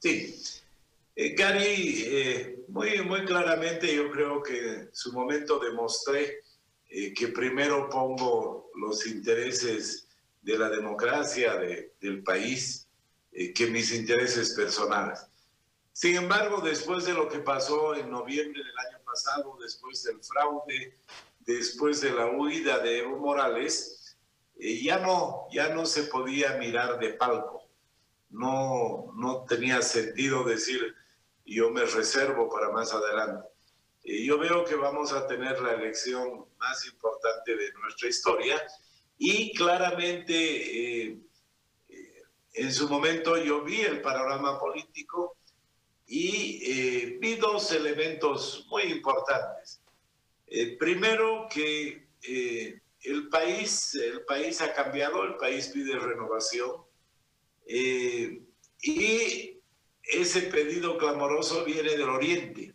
Sí. 0.00 0.34
Eh, 1.14 1.34
Gary, 1.36 2.04
eh, 2.08 2.64
muy, 2.66 3.02
muy 3.02 3.24
claramente 3.24 3.94
yo 3.94 4.10
creo 4.10 4.42
que 4.42 4.58
en 4.58 4.90
su 4.92 5.12
momento 5.12 5.60
demostré 5.60 6.40
que 6.88 7.28
primero 7.28 7.88
pongo 7.88 8.72
los 8.74 9.06
intereses 9.06 10.07
de 10.42 10.58
la 10.58 10.68
democracia 10.68 11.54
del 12.00 12.22
país 12.22 12.88
que 13.54 13.66
mis 13.66 13.92
intereses 13.94 14.54
personales. 14.54 15.26
Sin 15.92 16.14
embargo, 16.14 16.60
después 16.60 17.04
de 17.06 17.12
lo 17.12 17.28
que 17.28 17.40
pasó 17.40 17.94
en 17.94 18.10
noviembre 18.10 18.62
del 18.62 18.78
año 18.78 19.04
pasado, 19.04 19.58
después 19.60 20.02
del 20.04 20.22
fraude, 20.22 20.96
después 21.40 22.00
de 22.00 22.12
la 22.12 22.26
huida 22.26 22.78
de 22.78 22.98
Evo 22.98 23.18
Morales, 23.18 24.16
eh, 24.60 24.80
ya, 24.80 24.98
no, 24.98 25.46
ya 25.50 25.74
no 25.74 25.86
se 25.86 26.04
podía 26.04 26.56
mirar 26.56 26.98
de 26.98 27.14
palco. 27.14 27.68
No, 28.30 29.12
no 29.16 29.44
tenía 29.44 29.82
sentido 29.82 30.44
decir 30.44 30.94
yo 31.44 31.70
me 31.70 31.84
reservo 31.84 32.48
para 32.48 32.70
más 32.70 32.92
adelante. 32.92 33.48
Eh, 34.04 34.24
yo 34.24 34.38
veo 34.38 34.64
que 34.64 34.76
vamos 34.76 35.12
a 35.12 35.26
tener 35.26 35.60
la 35.60 35.72
elección 35.72 36.46
más 36.58 36.86
importante 36.86 37.56
de 37.56 37.72
nuestra 37.72 38.08
historia 38.08 38.62
y 39.18 39.52
claramente 39.54 41.08
eh, 41.08 41.18
en 42.54 42.72
su 42.72 42.88
momento 42.88 43.36
yo 43.36 43.62
vi 43.62 43.80
el 43.80 44.00
panorama 44.00 44.58
político 44.58 45.36
y 46.06 47.18
vi 47.18 47.34
dos 47.36 47.70
elementos 47.72 48.66
muy 48.70 48.84
importantes. 48.84 49.80
Eh, 50.50 50.76
primero 50.78 51.46
que 51.50 52.08
eh, 52.22 52.80
el, 53.02 53.28
país, 53.28 53.94
el 53.94 54.24
país 54.24 54.60
ha 54.62 54.72
cambiado, 54.72 55.22
el 55.24 55.36
país 55.36 55.68
pide 55.68 55.98
renovación 55.98 56.70
eh, 57.66 58.42
y 58.80 59.60
ese 60.02 60.42
pedido 60.42 60.96
clamoroso 60.96 61.64
viene 61.64 61.90
del 61.90 62.08
oriente, 62.08 62.74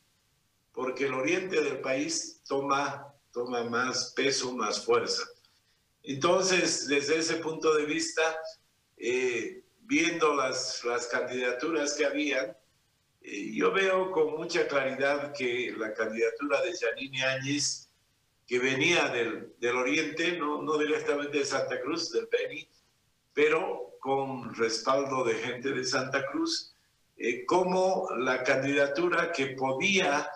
porque 0.72 1.06
el 1.06 1.16
oriente 1.16 1.62
del 1.62 1.82
país 1.82 2.42
toma, 2.48 3.12
toma 3.32 3.64
más 3.64 4.14
peso, 4.16 4.56
más 4.56 4.86
fuerza. 4.86 5.24
Entonces, 6.03 6.88
desde 6.88 7.17
ese 7.17 7.38
punto 7.38 7.74
de 7.75 7.86
vista, 7.86 8.22
viendo 9.86 10.33
las, 10.36 10.83
las 10.83 11.07
candidaturas 11.07 11.93
que 11.93 12.05
habían, 12.05 12.55
eh, 13.22 13.51
yo 13.53 13.72
veo 13.72 14.12
con 14.12 14.36
mucha 14.36 14.67
claridad 14.67 15.33
que 15.33 15.74
la 15.77 15.93
candidatura 15.93 16.62
de 16.62 16.74
Janine 16.77 17.24
Áñez, 17.24 17.89
que 18.45 18.60
venía 18.60 19.07
del, 19.07 19.53
del 19.60 19.75
oriente, 19.77 20.38
no, 20.38 20.62
no, 20.62 20.77
directamente 20.77 21.39
de 21.39 21.45
Santa 21.45 21.79
Cruz, 21.81 22.12
del 22.12 22.27
Beni, 22.29 22.67
pero 23.33 23.95
con 24.00 24.53
respaldo 24.55 25.24
de 25.24 25.36
gente 25.36 25.72
de 25.72 25.86
Santa 25.86 26.25
Cruz, 26.27 26.75
eh, 27.15 27.45
como 27.45 28.10
la 28.17 28.43
candidatura 28.43 29.31
que 29.31 29.48
podía 29.48 30.29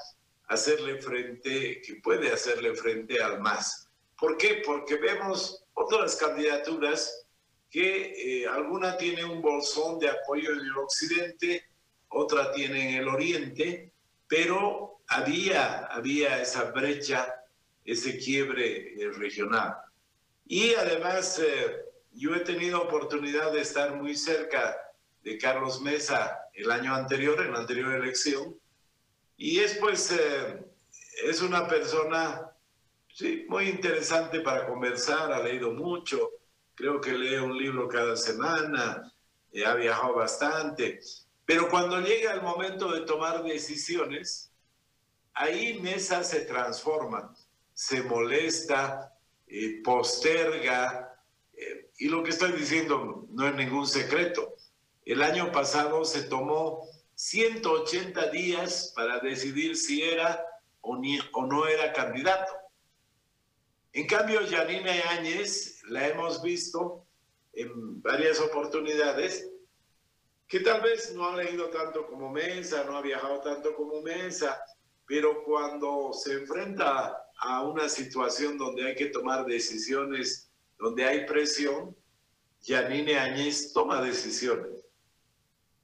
hacerle 0.48 1.02
frente, 1.02 1.82
que 1.82 1.96
puede 1.96 2.32
hacerle 2.32 2.74
frente 2.74 3.22
al 3.22 3.42
MAS. 3.42 3.87
¿Por 4.20 4.38
qué? 4.38 4.62
Porque 4.66 4.96
vemos 4.96 5.64
otras 5.74 6.16
candidaturas 6.16 7.26
que 7.70 8.42
eh, 8.42 8.48
alguna 8.48 8.98
tiene 8.98 9.24
un 9.26 9.42
bolsón 9.42 10.00
de 10.00 10.10
apoyo 10.10 10.52
en 10.54 10.60
el 10.60 10.78
occidente, 10.78 11.70
otra 12.10 12.52
tiene 12.52 12.90
en 12.90 13.02
el 13.02 13.08
oriente, 13.08 13.92
pero 14.28 15.02
había, 15.08 15.86
había 15.86 16.42
esa 16.42 16.72
brecha, 16.72 17.34
ese 17.86 18.18
quiebre 18.18 18.94
eh, 19.02 19.12
regional. 19.12 19.78
Y 20.46 20.74
además, 20.74 21.40
eh, 21.40 21.86
yo 22.14 22.36
he 22.36 22.40
tenido 22.40 22.82
oportunidad 22.82 23.52
de 23.52 23.62
estar 23.62 23.96
muy 23.96 24.16
cerca 24.16 24.78
de 25.24 25.38
Carlos 25.38 25.82
Mesa 25.82 26.40
el 26.54 26.72
año 26.72 26.96
anterior, 26.96 27.40
en 27.42 27.52
la 27.52 27.60
anterior 27.60 27.94
elección, 27.94 28.58
y 29.36 29.60
es 29.60 29.76
pues, 29.76 30.12
eh, 30.12 30.66
es 31.24 31.42
una 31.42 31.68
persona 31.68 32.47
sí, 33.18 33.48
muy 33.50 33.68
interesante 33.68 34.42
para 34.42 34.68
conversar, 34.68 35.34
ha 35.34 35.42
leído 35.42 35.72
mucho, 35.72 36.30
creo 36.76 37.02
que 37.02 37.14
lee 37.14 37.38
un 37.38 37.58
libro 37.58 37.88
cada 37.88 38.16
semana, 38.16 39.12
eh, 39.52 39.66
ha 39.66 39.74
viajado 39.74 40.14
bastante, 40.14 41.00
pero 41.44 41.68
cuando 41.68 42.00
llega 42.00 42.34
el 42.34 42.44
momento 42.44 42.92
de 42.92 43.02
tomar 43.02 43.44
decisiones, 43.44 44.52
ahí 45.34 45.80
Mesa 45.80 46.24
se 46.24 46.42
transforma, 46.42 47.36
se 47.74 48.04
molesta, 48.04 49.18
eh, 49.48 49.82
posterga, 49.84 51.20
eh, 51.56 51.90
y 51.98 52.10
lo 52.10 52.22
que 52.22 52.30
estoy 52.30 52.52
diciendo 52.52 53.26
no 53.32 53.48
es 53.48 53.56
ningún 53.56 53.88
secreto. 53.88 54.54
El 55.06 55.24
año 55.24 55.52
pasado 55.52 56.06
se 56.06 56.22
tomó 56.22 56.88
180 57.16 58.30
días 58.30 58.94
para 58.96 59.20
decidir 59.22 59.76
si 59.76 60.04
era 60.04 60.46
o, 60.82 61.02
o 61.34 61.46
no 61.48 61.66
era 61.66 61.94
candidato. 61.94 62.67
En 63.98 64.06
cambio, 64.06 64.42
Janine 64.48 65.02
Áñez 65.10 65.82
la 65.86 66.08
hemos 66.08 66.40
visto 66.44 67.08
en 67.54 68.00
varias 68.00 68.40
oportunidades 68.40 69.50
que 70.48 70.60
tal 70.60 70.82
vez 70.82 71.16
no 71.16 71.28
ha 71.28 71.36
leído 71.36 71.72
tanto 71.72 72.06
como 72.06 72.32
Mesa, 72.32 72.84
no 72.84 72.96
ha 72.96 73.02
viajado 73.02 73.42
tanto 73.42 73.74
como 73.74 74.04
Mesa, 74.04 74.62
pero 75.08 75.44
cuando 75.44 76.14
se 76.14 76.34
enfrenta 76.34 77.26
a 77.40 77.64
una 77.64 77.90
situación 77.90 78.60
donde 78.60 78.86
hay 78.86 78.94
que 78.94 79.08
tomar 79.08 79.48
decisiones, 79.48 80.52
donde 80.78 81.04
hay 81.04 81.26
presión, 81.26 81.98
Janine 82.62 83.18
Áñez 83.18 83.74
toma 83.74 84.00
decisiones. 84.00 84.86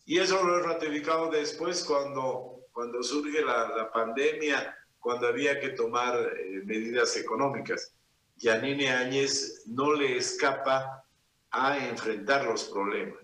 Y 0.05 0.19
eso 0.19 0.43
lo 0.43 0.59
he 0.59 0.61
ratificado 0.61 1.31
después 1.31 1.83
cuando, 1.83 2.67
cuando 2.73 3.01
surge 3.01 3.41
la, 3.41 3.69
la 3.75 3.91
pandemia, 3.91 4.77
cuando 4.99 5.29
había 5.29 5.59
que 5.59 5.69
tomar 5.69 6.15
eh, 6.37 6.61
medidas 6.63 7.17
económicas. 7.17 7.91
Yanine 8.35 8.89
Áñez 8.89 9.63
no 9.67 9.93
le 9.93 10.17
escapa 10.17 11.05
a 11.51 11.77
enfrentar 11.87 12.45
los 12.45 12.65
problemas. 12.65 13.19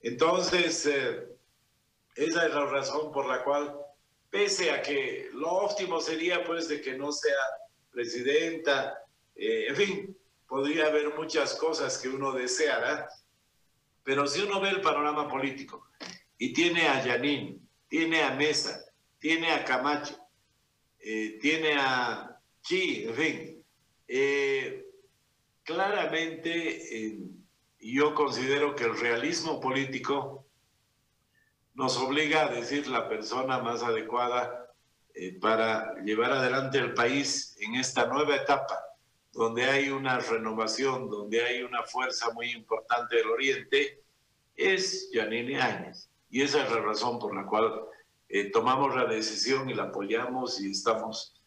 Entonces, 0.00 0.86
eh, 0.86 1.28
esa 2.14 2.46
es 2.46 2.54
la 2.54 2.66
razón 2.66 3.12
por 3.12 3.26
la 3.26 3.44
cual, 3.44 3.76
pese 4.30 4.70
a 4.70 4.82
que 4.82 5.30
lo 5.32 5.50
óptimo 5.50 6.00
sería 6.00 6.44
pues 6.44 6.68
de 6.68 6.80
que 6.80 6.96
no 6.96 7.12
sea 7.12 7.36
presidenta, 7.90 9.02
eh, 9.34 9.66
en 9.68 9.76
fin, 9.76 10.18
podría 10.46 10.86
haber 10.86 11.14
muchas 11.14 11.54
cosas 11.54 11.98
que 11.98 12.08
uno 12.08 12.32
deseara, 12.32 13.08
pero 14.02 14.26
si 14.26 14.42
uno 14.42 14.60
ve 14.60 14.70
el 14.70 14.80
panorama 14.80 15.28
político 15.28 15.88
y 16.38 16.52
tiene 16.52 16.88
a 16.88 17.04
Yanin, 17.04 17.68
tiene 17.88 18.22
a 18.22 18.32
Mesa, 18.32 18.84
tiene 19.18 19.52
a 19.52 19.64
Camacho, 19.64 20.16
eh, 20.98 21.38
tiene 21.40 21.74
a 21.78 22.40
Chi, 22.62 23.04
en 23.04 23.14
fin, 23.14 23.57
eh, 24.08 24.86
claramente 25.62 27.18
yo 27.80 28.14
considero 28.14 28.74
que 28.74 28.84
el 28.84 28.98
realismo 28.98 29.60
político 29.60 30.46
nos 31.74 31.96
obliga 31.96 32.46
a 32.46 32.48
decir 32.48 32.88
la 32.88 33.08
persona 33.08 33.58
más 33.58 33.84
adecuada 33.84 34.66
eh, 35.14 35.38
para 35.40 35.94
llevar 36.02 36.32
adelante 36.32 36.78
el 36.78 36.92
país 36.92 37.56
en 37.60 37.76
esta 37.76 38.06
nueva 38.06 38.34
etapa, 38.34 38.76
donde 39.32 39.64
hay 39.64 39.88
una 39.90 40.18
renovación, 40.18 41.08
donde 41.08 41.44
hay 41.44 41.62
una 41.62 41.84
fuerza 41.84 42.32
muy 42.32 42.50
importante 42.50 43.16
del 43.16 43.30
Oriente, 43.30 44.02
es 44.56 45.08
Yanine 45.12 45.60
Áñez. 45.60 46.10
Y 46.30 46.42
esa 46.42 46.64
es 46.64 46.70
la 46.72 46.80
razón 46.80 47.20
por 47.20 47.34
la 47.34 47.46
cual 47.46 47.80
eh, 48.28 48.50
tomamos 48.50 48.94
la 48.96 49.04
decisión 49.04 49.70
y 49.70 49.74
la 49.74 49.84
apoyamos 49.84 50.60
y 50.60 50.72
estamos 50.72 51.37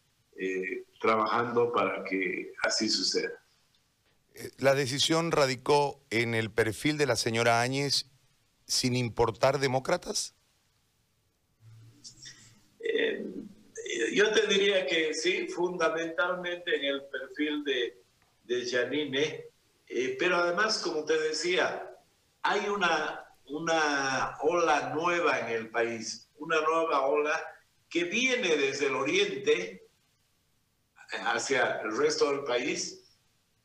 eh, 0.42 0.84
trabajando 1.00 1.72
para 1.72 2.04
que 2.04 2.52
así 2.62 2.88
suceda. 2.88 3.30
Eh, 4.34 4.50
¿La 4.58 4.74
decisión 4.74 5.30
radicó 5.30 6.02
en 6.10 6.34
el 6.34 6.50
perfil 6.50 6.98
de 6.98 7.06
la 7.06 7.16
señora 7.16 7.60
Áñez 7.60 8.06
sin 8.66 8.96
importar 8.96 9.58
demócratas? 9.58 10.34
yo 14.14 14.30
te 14.32 14.46
diría 14.46 14.84
que 14.86 15.14
sí, 15.14 15.46
fundamentalmente 15.48 16.76
en 16.76 16.84
el 16.84 17.04
perfil 17.04 17.64
de, 17.64 18.02
de 18.44 18.68
Janine, 18.68 19.46
pero 20.18 20.36
además, 20.36 20.78
como 20.78 21.04
te 21.04 21.18
decía, 21.18 21.96
hay 22.42 22.68
una, 22.68 23.24
una 23.46 24.36
ola 24.42 24.92
nueva 24.94 25.40
en 25.40 25.48
el 25.48 25.70
país 25.70 26.28
una 26.42 26.60
nueva 26.60 27.06
ola 27.06 27.40
que 27.88 28.04
viene 28.04 28.56
desde 28.56 28.86
el 28.86 28.96
oriente 28.96 29.81
hacia 31.26 31.80
el 31.82 31.96
resto 31.96 32.30
del 32.30 32.44
país 32.44 33.04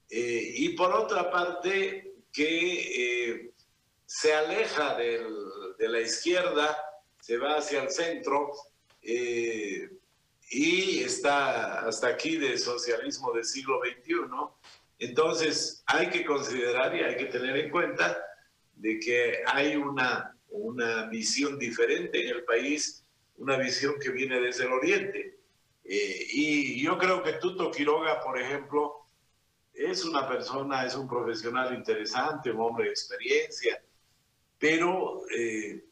eh, 0.10 0.54
y 0.56 0.70
por 0.70 0.94
otra 0.94 1.30
parte 1.32 2.14
que 2.32 3.34
eh, 3.34 3.52
se 4.06 4.34
aleja 4.34 4.96
de 4.96 5.90
la 5.90 6.00
izquierda, 6.00 6.78
se 7.20 7.38
va 7.38 7.58
hacia 7.58 7.84
el 7.84 7.90
centro 7.90 8.52
eh, 9.02 9.90
y 10.50 11.02
está 11.02 11.88
hasta 11.88 12.08
aquí 12.08 12.38
del 12.38 12.58
socialismo 12.58 13.34
del 13.34 13.44
siglo 13.44 13.82
XXI. 13.84 14.14
Entonces 15.00 15.84
hay 15.88 16.10
que 16.10 16.26
considerar 16.26 16.96
y 16.96 17.02
hay 17.02 17.18
que 17.18 17.26
tener 17.26 17.58
en 17.58 17.70
cuenta 17.70 18.18
de 18.76 19.00
que 19.00 19.40
hay 19.46 19.76
una 19.76 20.38
una 20.50 21.08
visión 21.08 21.58
diferente 21.58 22.24
en 22.24 22.36
el 22.36 22.44
país, 22.44 23.04
una 23.38 23.58
visión 23.58 23.96
que 24.00 24.10
viene 24.10 24.40
desde 24.40 24.66
el 24.66 24.74
oriente. 24.74 25.37
Eh, 25.90 26.28
y 26.34 26.82
yo 26.84 26.98
creo 26.98 27.24
que 27.24 27.34
Tuto 27.34 27.72
Quiroga, 27.72 28.20
por 28.22 28.38
ejemplo, 28.38 29.08
es 29.74 30.04
una 30.04 30.28
persona, 30.28 30.86
es 30.86 30.96
un 30.96 31.08
profesional 31.08 31.74
interesante, 31.74 32.52
un 32.52 32.62
hombre 32.62 32.86
de 32.86 32.92
experiencia, 32.92 33.82
pero 34.58 35.22
eh, 35.30 35.86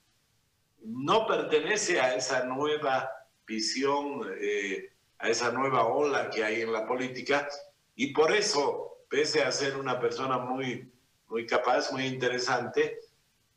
no 0.82 1.28
pertenece 1.28 2.02
a 2.02 2.16
esa 2.16 2.44
nueva 2.46 3.10
visión, 3.46 4.28
eh, 4.40 4.92
a 5.20 5.30
esa 5.30 5.52
nueva 5.52 5.86
ola 5.86 6.30
que 6.30 6.44
hay 6.44 6.62
en 6.62 6.74
la 6.74 6.86
política, 6.86 7.48
y 7.96 8.12
por 8.12 8.34
eso, 8.34 9.06
pese 9.10 9.44
a 9.44 9.52
ser 9.52 9.78
una 9.78 10.00
persona 10.00 10.40
muy, 10.40 10.92
muy 11.28 11.46
capaz, 11.46 11.92
muy 11.92 12.06
interesante, 12.06 13.00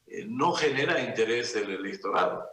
eh, 0.07 0.25
no 0.27 0.53
genera 0.53 1.01
interés 1.01 1.55
del 1.55 1.71
electorado. 1.71 2.47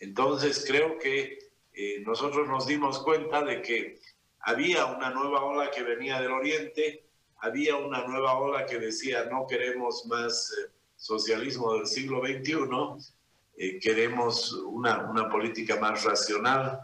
Entonces 0.00 0.64
creo 0.66 0.98
que 0.98 1.38
eh, 1.74 2.02
nosotros 2.04 2.48
nos 2.48 2.66
dimos 2.66 2.98
cuenta 3.00 3.42
de 3.42 3.62
que 3.62 4.00
había 4.40 4.86
una 4.86 5.10
nueva 5.10 5.44
ola 5.44 5.70
que 5.70 5.82
venía 5.82 6.20
del 6.20 6.32
oriente, 6.32 7.04
había 7.38 7.76
una 7.76 8.06
nueva 8.06 8.38
ola 8.38 8.66
que 8.66 8.78
decía 8.78 9.24
no 9.24 9.46
queremos 9.46 10.06
más 10.06 10.52
eh, 10.52 10.70
socialismo 10.96 11.74
del 11.74 11.86
siglo 11.86 12.20
XXI, 12.20 13.78
queremos 13.80 14.52
una, 14.52 15.10
una, 15.10 15.28
política 15.28 15.76
más 15.76 16.02
racional 16.04 16.80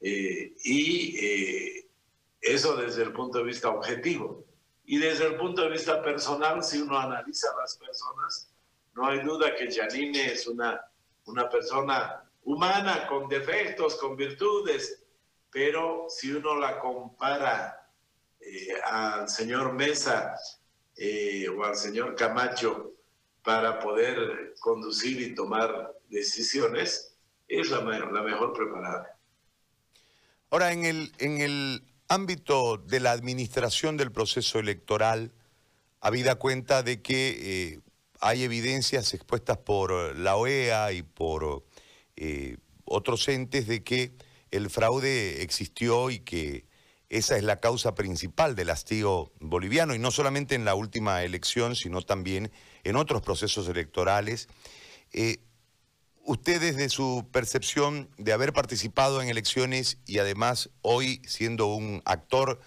y 0.00 1.84
eso 2.40 2.76
desde 2.76 3.02
el 3.02 3.12
punto 3.12 3.38
de 3.38 3.44
vista 3.44 3.68
objetivo. 3.68 4.44
Y 4.90 4.96
desde 4.96 5.26
el 5.26 5.36
punto 5.36 5.62
de 5.62 5.70
vista 5.70 6.02
personal, 6.02 6.64
si 6.64 6.80
uno 6.80 6.98
analiza 6.98 7.48
a 7.52 7.60
las 7.60 7.76
personas, 7.76 8.50
no 8.94 9.06
hay 9.06 9.20
duda 9.20 9.54
que 9.54 9.70
Janine 9.70 10.32
es 10.32 10.46
una, 10.46 10.80
una 11.26 11.48
persona 11.48 12.24
humana, 12.48 13.06
con 13.06 13.28
defectos, 13.28 13.96
con 13.96 14.16
virtudes, 14.16 15.04
pero 15.50 16.06
si 16.08 16.32
uno 16.32 16.56
la 16.56 16.80
compara 16.80 17.86
eh, 18.40 18.68
al 18.90 19.28
señor 19.28 19.74
Mesa 19.74 20.34
eh, 20.96 21.46
o 21.50 21.62
al 21.62 21.76
señor 21.76 22.14
Camacho 22.14 22.92
para 23.44 23.78
poder 23.78 24.54
conducir 24.60 25.20
y 25.20 25.34
tomar 25.34 25.92
decisiones, 26.08 27.14
es 27.46 27.70
la, 27.70 27.80
la 27.82 28.22
mejor 28.22 28.54
preparada. 28.54 29.18
Ahora, 30.50 30.72
en 30.72 30.86
el, 30.86 31.12
en 31.18 31.42
el 31.42 31.84
ámbito 32.08 32.78
de 32.78 33.00
la 33.00 33.12
administración 33.12 33.98
del 33.98 34.10
proceso 34.10 34.58
electoral, 34.58 35.32
habida 36.00 36.36
cuenta 36.36 36.82
de 36.82 37.02
que 37.02 37.72
eh, 37.74 37.80
hay 38.20 38.42
evidencias 38.42 39.12
expuestas 39.12 39.58
por 39.58 40.16
la 40.16 40.36
OEA 40.36 40.92
y 40.92 41.02
por 41.02 41.67
eh, 42.20 42.56
otros 42.84 43.28
entes 43.28 43.68
de 43.68 43.84
que 43.84 44.12
el 44.50 44.70
fraude 44.70 45.42
existió 45.42 46.10
y 46.10 46.18
que 46.18 46.66
esa 47.10 47.36
es 47.36 47.44
la 47.44 47.60
causa 47.60 47.94
principal 47.94 48.56
del 48.56 48.70
hastío 48.70 49.32
boliviano, 49.38 49.94
y 49.94 50.00
no 50.00 50.10
solamente 50.10 50.56
en 50.56 50.64
la 50.64 50.74
última 50.74 51.22
elección, 51.22 51.76
sino 51.76 52.02
también 52.02 52.50
en 52.82 52.96
otros 52.96 53.22
procesos 53.22 53.68
electorales. 53.68 54.48
Eh, 55.12 55.38
usted 56.24 56.60
desde 56.60 56.88
su 56.88 57.26
percepción 57.30 58.10
de 58.18 58.32
haber 58.32 58.52
participado 58.52 59.22
en 59.22 59.28
elecciones 59.28 59.98
y 60.04 60.18
además 60.18 60.70
hoy 60.82 61.22
siendo 61.24 61.66
un 61.66 62.02
actor 62.04 62.60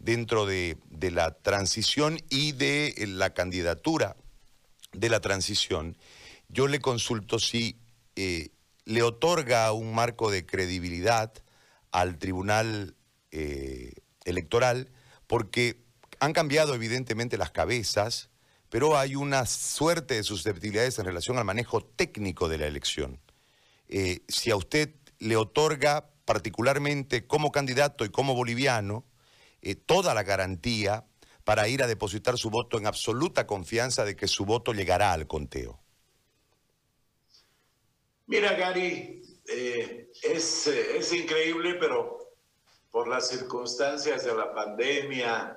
dentro 0.00 0.46
de, 0.46 0.76
la 0.90 1.30
transición 1.30 2.18
y 2.28 2.52
de 2.52 2.92
la 3.06 3.32
candidatura 3.34 4.16
de 4.92 5.08
la 5.10 5.20
transición, 5.20 5.96
yo 6.48 6.66
le 6.66 6.80
consulto 6.80 7.38
si 7.38 7.78
eh, 8.16 8.50
le 8.86 9.02
otorga 9.02 9.70
un 9.72 9.94
marco 9.94 10.30
de 10.30 10.46
credibilidad 10.46 11.32
al 11.90 12.18
Tribunal 12.18 12.96
eh, 13.32 13.92
Electoral, 14.24 14.90
porque 15.26 15.84
han 16.20 16.32
cambiado 16.32 16.74
evidentemente 16.74 17.36
las 17.36 17.50
cabezas, 17.50 18.30
pero 18.70 18.96
hay 18.96 19.16
una 19.16 19.44
suerte 19.44 20.14
de 20.14 20.22
susceptibilidades 20.22 20.98
en 20.98 21.04
relación 21.04 21.36
al 21.36 21.44
manejo 21.44 21.84
técnico 21.84 22.48
de 22.48 22.58
la 22.58 22.66
elección. 22.66 23.20
Eh, 23.88 24.22
si 24.28 24.50
a 24.50 24.56
usted 24.56 24.94
le 25.18 25.36
otorga 25.36 26.10
particularmente 26.24 27.26
como 27.26 27.52
candidato 27.52 28.04
y 28.04 28.10
como 28.10 28.34
boliviano 28.34 29.04
eh, 29.62 29.74
toda 29.74 30.14
la 30.14 30.22
garantía 30.22 31.06
para 31.44 31.68
ir 31.68 31.82
a 31.82 31.86
depositar 31.86 32.38
su 32.38 32.50
voto 32.50 32.78
en 32.78 32.86
absoluta 32.86 33.46
confianza 33.46 34.04
de 34.04 34.16
que 34.16 34.28
su 34.28 34.44
voto 34.44 34.72
llegará 34.72 35.12
al 35.12 35.26
conteo. 35.26 35.80
Mira, 38.26 38.54
Gary, 38.54 39.22
eh, 39.46 40.10
es, 40.22 40.66
es 40.66 41.12
increíble, 41.12 41.74
pero 41.74 42.34
por 42.90 43.08
las 43.08 43.28
circunstancias 43.28 44.24
de 44.24 44.34
la 44.34 44.52
pandemia, 44.54 45.56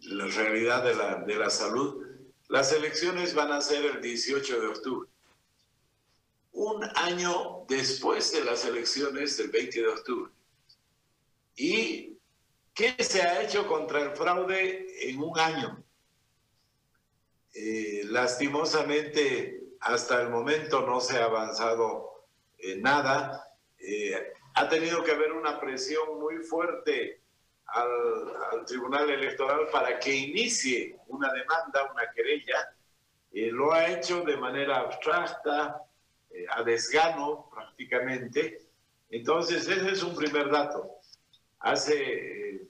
la 0.00 0.26
realidad 0.26 0.82
de 0.82 0.94
la, 0.94 1.14
de 1.16 1.36
la 1.36 1.50
salud, 1.50 2.04
las 2.48 2.72
elecciones 2.72 3.34
van 3.34 3.52
a 3.52 3.60
ser 3.60 3.84
el 3.84 4.00
18 4.00 4.60
de 4.60 4.66
octubre 4.66 5.08
un 6.54 6.84
año 6.94 7.64
después 7.68 8.32
de 8.32 8.44
las 8.44 8.64
elecciones 8.64 9.36
del 9.36 9.50
20 9.50 9.80
de 9.80 9.88
octubre. 9.88 10.32
¿Y 11.56 12.16
qué 12.72 12.94
se 13.00 13.22
ha 13.22 13.42
hecho 13.42 13.66
contra 13.66 14.00
el 14.00 14.16
fraude 14.16 15.10
en 15.10 15.20
un 15.20 15.38
año? 15.38 15.84
Eh, 17.52 18.02
lastimosamente, 18.04 19.63
hasta 19.84 20.22
el 20.22 20.30
momento 20.30 20.86
no 20.86 21.00
se 21.00 21.18
ha 21.18 21.24
avanzado 21.24 22.24
en 22.58 22.80
nada. 22.82 23.54
Eh, 23.78 24.32
ha 24.54 24.68
tenido 24.68 25.02
que 25.04 25.12
haber 25.12 25.32
una 25.32 25.60
presión 25.60 26.18
muy 26.18 26.38
fuerte 26.38 27.20
al, 27.66 28.64
Tribunal 28.66 29.10
Electoral 29.10 29.68
para 29.70 29.98
que 29.98 30.14
inicie 30.14 30.98
una 31.08 31.30
demanda, 31.32 31.90
una 31.92 32.10
querella. 32.14 32.74
Eh, 33.32 33.50
lo 33.52 33.72
ha 33.72 33.88
hecho 33.88 34.22
de 34.22 34.38
manera 34.38 34.78
abstracta, 34.78 35.82
eh, 36.30 36.46
a 36.48 36.62
desgano 36.62 37.50
prácticamente. 37.52 38.66
Entonces, 39.10 39.68
ese 39.68 39.90
es 39.90 40.02
un 40.02 40.16
primer 40.16 40.50
dato. 40.50 40.98
Hace, 41.58 42.54
eh, 42.54 42.68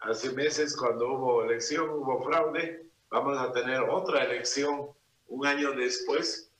hace 0.00 0.32
meses, 0.32 0.76
cuando 0.76 1.12
hubo 1.12 1.44
elección, 1.44 1.90
hubo 1.90 2.24
fraude, 2.24 2.86
vamos 3.08 3.38
a 3.38 3.52
tener 3.52 3.82
otra 3.82 4.24
elección 4.24 4.90
un 5.32 5.46
año 5.46 5.72
después 5.72 6.50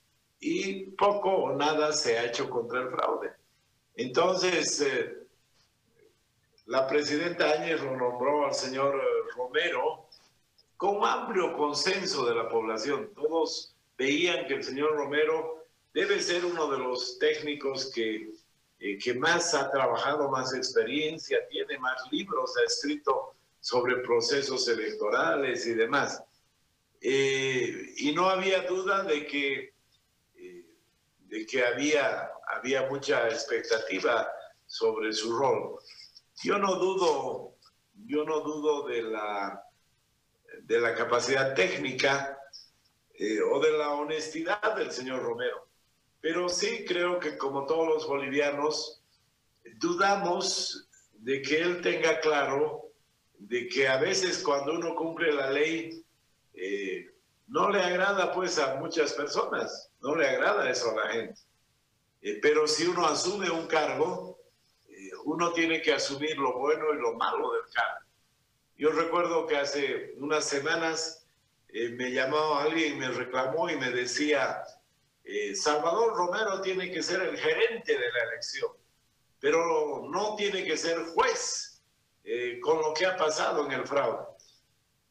y 0.40 0.84
poco 0.92 1.30
o 1.30 1.52
nada 1.54 1.92
se 1.92 2.18
ha 2.18 2.24
hecho 2.24 2.48
contra 2.48 2.80
el 2.80 2.88
fraude. 2.88 3.32
Entonces, 3.94 4.80
eh, 4.80 5.26
la 6.66 6.86
presidenta 6.86 7.50
Áñez 7.50 7.82
lo 7.82 7.96
nombró 7.96 8.46
al 8.46 8.54
señor 8.54 8.98
Romero 9.36 10.06
con 10.78 11.04
amplio 11.04 11.54
consenso 11.56 12.24
de 12.24 12.34
la 12.34 12.48
población. 12.48 13.10
Todos 13.14 13.74
veían 13.98 14.46
que 14.46 14.54
el 14.54 14.64
señor 14.64 14.96
Romero 14.96 15.66
debe 15.92 16.18
ser 16.20 16.44
uno 16.46 16.70
de 16.70 16.78
los 16.78 17.18
técnicos 17.18 17.92
que, 17.94 18.32
eh, 18.80 18.98
que 18.98 19.14
más 19.14 19.52
ha 19.52 19.70
trabajado, 19.70 20.30
más 20.30 20.54
experiencia, 20.54 21.46
tiene 21.50 21.78
más 21.78 22.10
libros, 22.10 22.56
ha 22.56 22.64
escrito 22.64 23.34
sobre 23.60 23.98
procesos 23.98 24.66
electorales 24.66 25.66
y 25.66 25.74
demás. 25.74 26.24
Eh, 27.04 27.94
y 27.96 28.12
no 28.12 28.28
había 28.28 28.62
duda 28.62 29.02
de 29.02 29.26
que, 29.26 29.74
eh, 30.36 30.66
de 31.18 31.46
que 31.46 31.64
había, 31.64 32.30
había 32.46 32.88
mucha 32.88 33.28
expectativa 33.28 34.30
sobre 34.66 35.12
su 35.12 35.36
rol. 35.36 35.80
Yo 36.44 36.58
no 36.58 36.76
dudo, 36.76 37.56
yo 38.06 38.24
no 38.24 38.40
dudo 38.40 38.86
de 38.86 39.02
la, 39.02 39.64
de 40.62 40.80
la 40.80 40.94
capacidad 40.94 41.54
técnica 41.54 42.38
o 43.52 43.60
de 43.60 43.72
la 43.72 43.90
honestidad 43.90 44.74
del 44.76 44.90
señor 44.90 45.22
Romero. 45.22 45.68
Pero 46.20 46.48
sí 46.48 46.84
creo 46.86 47.18
que 47.18 47.36
como 47.36 47.66
todos 47.66 47.86
los 47.86 48.06
bolivianos, 48.06 49.02
dudamos 49.76 50.88
de 51.12 51.42
que 51.42 51.60
él 51.60 51.80
tenga 51.80 52.20
claro 52.20 52.92
de 53.38 53.68
que 53.68 53.88
a 53.88 53.96
veces 53.98 54.42
cuando 54.42 54.72
uno 54.72 54.94
cumple 54.94 55.32
la 55.32 55.50
ley, 55.50 56.04
eh, 56.54 57.10
no 57.48 57.70
le 57.70 57.82
agrada 57.82 58.32
pues 58.32 58.58
a 58.58 58.76
muchas 58.76 59.12
personas, 59.12 59.90
no 60.00 60.14
le 60.14 60.28
agrada 60.28 60.68
eso 60.70 60.90
a 60.90 61.04
la 61.04 61.12
gente. 61.12 61.40
Eh, 62.20 62.38
pero 62.40 62.66
si 62.66 62.86
uno 62.86 63.06
asume 63.06 63.50
un 63.50 63.66
cargo, 63.66 64.38
eh, 64.88 65.10
uno 65.24 65.52
tiene 65.52 65.82
que 65.82 65.92
asumir 65.92 66.36
lo 66.38 66.58
bueno 66.58 66.92
y 66.92 66.98
lo 66.98 67.14
malo 67.14 67.52
del 67.52 67.72
cargo. 67.72 68.06
Yo 68.76 68.90
recuerdo 68.90 69.46
que 69.46 69.56
hace 69.56 70.14
unas 70.18 70.44
semanas 70.44 71.26
me 71.72 72.10
llamó 72.10 72.58
alguien, 72.58 72.98
me 72.98 73.08
reclamó 73.08 73.70
y 73.70 73.76
me 73.76 73.90
decía, 73.90 74.62
Salvador 75.54 76.14
Romero 76.16 76.60
tiene 76.60 76.90
que 76.90 77.02
ser 77.02 77.22
el 77.22 77.38
gerente 77.38 77.92
de 77.92 78.12
la 78.12 78.24
elección, 78.30 78.72
pero 79.40 80.08
no 80.10 80.34
tiene 80.36 80.64
que 80.64 80.76
ser 80.76 80.98
juez 81.14 81.82
con 82.60 82.78
lo 82.82 82.92
que 82.92 83.06
ha 83.06 83.16
pasado 83.16 83.64
en 83.66 83.72
el 83.72 83.86
fraude. 83.86 84.31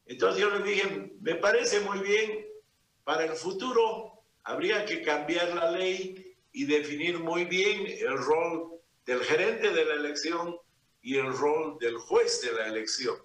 Entonces 0.06 0.40
yo 0.40 0.50
le 0.50 0.62
dije, 0.62 1.12
me 1.20 1.34
parece 1.36 1.80
muy 1.80 2.00
bien, 2.00 2.46
para 3.04 3.24
el 3.24 3.32
futuro 3.32 4.24
habría 4.44 4.84
que 4.84 5.02
cambiar 5.02 5.54
la 5.54 5.70
ley 5.70 6.36
y 6.52 6.64
definir 6.64 7.18
muy 7.18 7.44
bien 7.44 7.86
el 7.86 8.18
rol 8.18 8.80
del 9.06 9.22
gerente 9.22 9.70
de 9.70 9.84
la 9.84 9.94
elección 9.94 10.56
y 11.00 11.16
el 11.16 11.32
rol 11.32 11.78
del 11.80 11.96
juez 11.96 12.40
de 12.42 12.52
la 12.52 12.66
elección. 12.68 13.16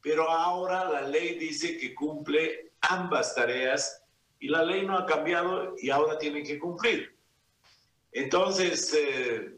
Pero 0.00 0.28
ahora 0.28 0.88
la 0.90 1.02
ley 1.02 1.38
dice 1.38 1.76
que 1.78 1.94
cumple 1.94 2.72
ambas 2.80 3.34
tareas 3.34 4.02
y 4.38 4.48
la 4.48 4.62
ley 4.62 4.84
no 4.84 4.98
ha 4.98 5.06
cambiado 5.06 5.74
y 5.78 5.90
ahora 5.90 6.18
tienen 6.18 6.44
que 6.44 6.58
cumplir. 6.58 7.16
Entonces, 8.12 8.92
eh, 8.94 9.56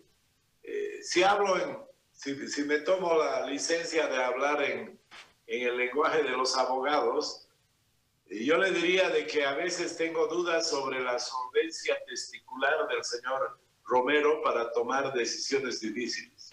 eh, 0.62 0.98
si 1.02 1.22
hablo 1.22 1.60
en, 1.60 1.78
si, 2.12 2.62
me 2.64 2.78
tomo 2.78 3.16
la 3.18 3.46
licencia 3.46 4.06
de 4.06 4.22
hablar 4.22 4.62
en, 4.62 4.98
en 5.46 5.68
el 5.68 5.76
lenguaje 5.76 6.22
de 6.22 6.30
los 6.30 6.56
abogados, 6.56 7.48
yo 8.28 8.58
le 8.58 8.72
diría 8.72 9.08
de 9.10 9.26
que 9.26 9.44
a 9.44 9.54
veces 9.54 9.96
tengo 9.96 10.26
dudas 10.26 10.68
sobre 10.68 11.00
la 11.00 11.18
solvencia 11.18 11.96
testicular 12.06 12.88
del 12.88 13.04
señor 13.04 13.60
Romero 13.84 14.42
para 14.42 14.72
tomar 14.72 15.12
decisiones 15.12 15.80
difíciles. 15.80 16.50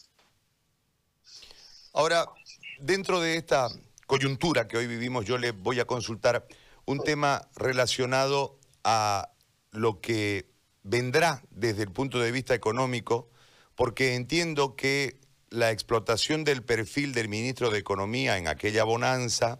Ahora, 1.93 2.25
dentro 2.79 3.19
de 3.19 3.37
esta 3.37 3.69
coyuntura 4.05 4.67
que 4.67 4.77
hoy 4.77 4.87
vivimos, 4.87 5.25
yo 5.25 5.37
le 5.37 5.51
voy 5.51 5.79
a 5.79 5.85
consultar 5.85 6.47
un 6.85 6.99
tema 6.99 7.47
relacionado 7.55 8.59
a 8.83 9.29
lo 9.71 9.99
que 10.01 10.49
vendrá 10.83 11.41
desde 11.49 11.83
el 11.83 11.91
punto 11.91 12.19
de 12.19 12.31
vista 12.31 12.53
económico, 12.53 13.29
porque 13.75 14.15
entiendo 14.15 14.75
que 14.75 15.19
la 15.53 15.69
explotación 15.69 16.43
del 16.43 16.63
perfil 16.63 17.13
del 17.13 17.29
ministro 17.29 17.69
de 17.69 17.77
Economía 17.77 18.39
en 18.39 18.47
aquella 18.47 18.83
bonanza 18.83 19.59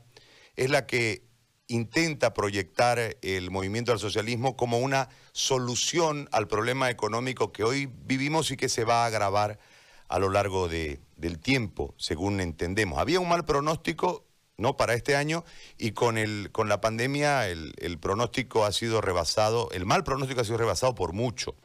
es 0.56 0.71
la 0.71 0.88
que 0.88 1.23
intenta 1.67 2.34
proyectar 2.34 3.17
el 3.21 3.51
movimiento 3.51 3.91
al 3.91 3.99
socialismo 3.99 4.58
como 4.58 4.79
una 4.79 5.10
solución 5.34 6.27
al 6.32 6.47
problema 6.47 6.89
económico 6.89 7.51
que 7.51 7.63
hoy 7.63 7.91
vivimos 8.06 8.49
y 8.49 8.58
que 8.58 8.69
se 8.69 8.86
va 8.86 9.03
a 9.03 9.06
agravar 9.06 9.60
a 10.08 10.17
lo 10.17 10.29
largo 10.29 10.67
del 10.67 11.39
tiempo, 11.39 11.93
según 11.97 12.41
entendemos. 12.41 12.97
Había 12.97 13.19
un 13.19 13.29
mal 13.29 13.45
pronóstico 13.45 14.25
¿no? 14.58 14.75
para 14.75 14.95
este 14.95 15.15
año 15.15 15.45
y 15.77 15.91
con, 15.91 16.17
el, 16.17 16.49
con 16.51 16.69
la 16.69 16.82
pandemia 16.82 17.47
el, 17.47 17.99
pronóstico 17.99 18.65
ha 18.65 18.71
sido 18.71 18.99
rebasado, 18.99 19.69
el 19.71 19.86
mal 19.86 20.03
pronóstico 20.03 20.41
ha 20.41 20.45
sido 20.45 20.58
rebasado 20.58 20.95
por 20.95 21.13
mucho. 21.13 21.56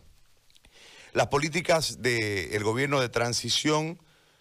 Las 1.15 1.29
políticas 1.29 2.03
del 2.03 2.63
gobierno 2.63 3.01
de 3.01 3.09
transición 3.09 3.99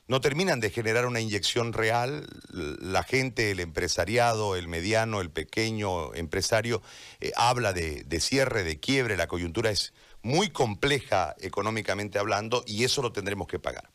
no 0.08 0.22
terminan 0.22 0.60
de 0.60 0.70
generar 0.70 1.06
una 1.06 1.20
inyección 1.20 1.74
real. 1.74 2.28
La 2.50 3.04
gente, 3.04 3.52
el 3.52 3.60
empresariado, 3.60 4.56
el 4.56 4.67
mediano, 4.67 5.20
el 5.22 5.30
pequeño 5.30 6.13
empresario 6.15 6.82
eh, 7.20 7.32
habla 7.36 7.74
de, 7.74 8.20
cierre, 8.20 8.63
de 8.63 8.80
quiebre, 8.80 9.17
la 9.17 9.28
coyuntura 9.28 9.70
es 9.70 9.93
muy 10.22 10.50
compleja 10.50 11.36
económicamente 11.39 12.20
hablando 12.20 12.63
y 12.65 12.84
eso 12.84 13.02
lo 13.02 13.12
tendremos 13.12 13.48
que 13.48 13.60
pagar. 13.60 13.91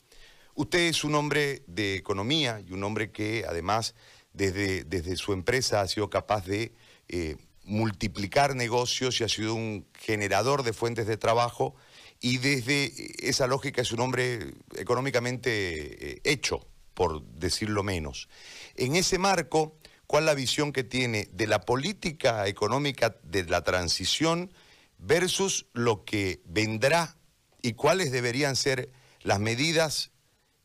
Usted 0.55 0.81
es 0.81 1.03
un 1.03 1.15
hombre 1.15 1.63
de 1.67 1.97
economía 1.97 2.61
y 2.61 2.73
un 2.73 2.85
hombre 2.85 3.11
que 3.11 3.45
además 3.49 3.95
desde, 4.35 4.85
desde 4.85 5.17
su 5.17 5.33
empresa 5.33 5.81
ha 5.81 5.89
sido 5.89 6.11
capaz 6.11 6.45
de 6.45 6.75
eh, 7.09 7.37
multiplicar 7.65 8.55
negocios 8.55 9.21
y 9.21 9.25
ha 9.25 9.29
sido 9.29 9.55
un 9.55 9.87
generador 9.99 10.63
de 10.63 10.75
fuentes 10.75 11.07
de 11.07 11.17
trabajo 11.17 11.75
y 12.23 12.39
desde 12.39 13.29
esa 13.29 13.49
lógica 13.49 13.83
es 13.83 13.91
un 13.93 14.01
hombre 14.01 14.55
económicamente 14.77 16.13
eh, 16.13 16.21
hecho, 16.25 16.65
por 16.95 17.23
decirlo 17.25 17.83
menos. 17.83 18.29
En 18.77 18.95
ese 18.95 19.19
marco, 19.19 19.77
¿cuál 20.07 20.23
es 20.23 20.27
la 20.27 20.35
visión 20.35 20.73
que 20.73 20.85
tiene 20.85 21.29
de 21.33 21.49
la 21.49 21.63
política 21.63 22.47
económica 22.47 23.17
de 23.25 23.45
la 23.45 23.65
transición 23.65 24.55
versus 24.99 25.67
lo 25.73 26.05
que 26.05 26.43
vendrá 26.47 27.17
y 27.61 27.73
cuáles 27.73 28.13
deberían 28.13 28.55
ser 28.55 28.93
las 29.23 29.41
medidas 29.41 30.13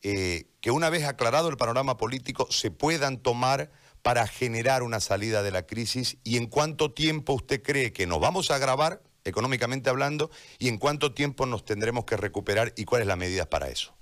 eh, 0.04 0.46
que 0.62 0.70
una 0.70 0.91
vez 0.91 1.06
aclarado 1.06 1.50
el 1.50 1.58
panorama 1.58 1.98
político 1.98 2.48
se 2.52 2.70
puedan 2.70 3.17
tomar 3.17 3.72
para 4.04 4.28
generar 4.28 4.84
una 4.84 5.00
salida 5.00 5.41
de 5.41 5.50
la 5.50 5.65
crisis 5.65 6.17
y 6.24 6.38
en 6.38 6.46
cuánto 6.46 6.93
tiempo 6.93 7.34
usted 7.34 7.63
cree 7.63 7.93
que 7.93 8.06
nos 8.06 8.20
vamos 8.20 8.52
a 8.52 8.56
agravar 8.56 9.02
económicamente 9.28 9.90
hablando 9.90 10.32
y 10.58 10.70
en 10.70 10.78
cuánto 10.78 11.13
tiempo 11.13 11.46
nos 11.46 11.66
tendremos 11.66 12.06
que 12.06 12.18
recuperar 12.18 12.74
y 12.76 12.86
cuáles 12.86 13.08
las 13.08 13.18
medidas 13.18 13.48
para 13.48 13.70
eso. 13.70 13.94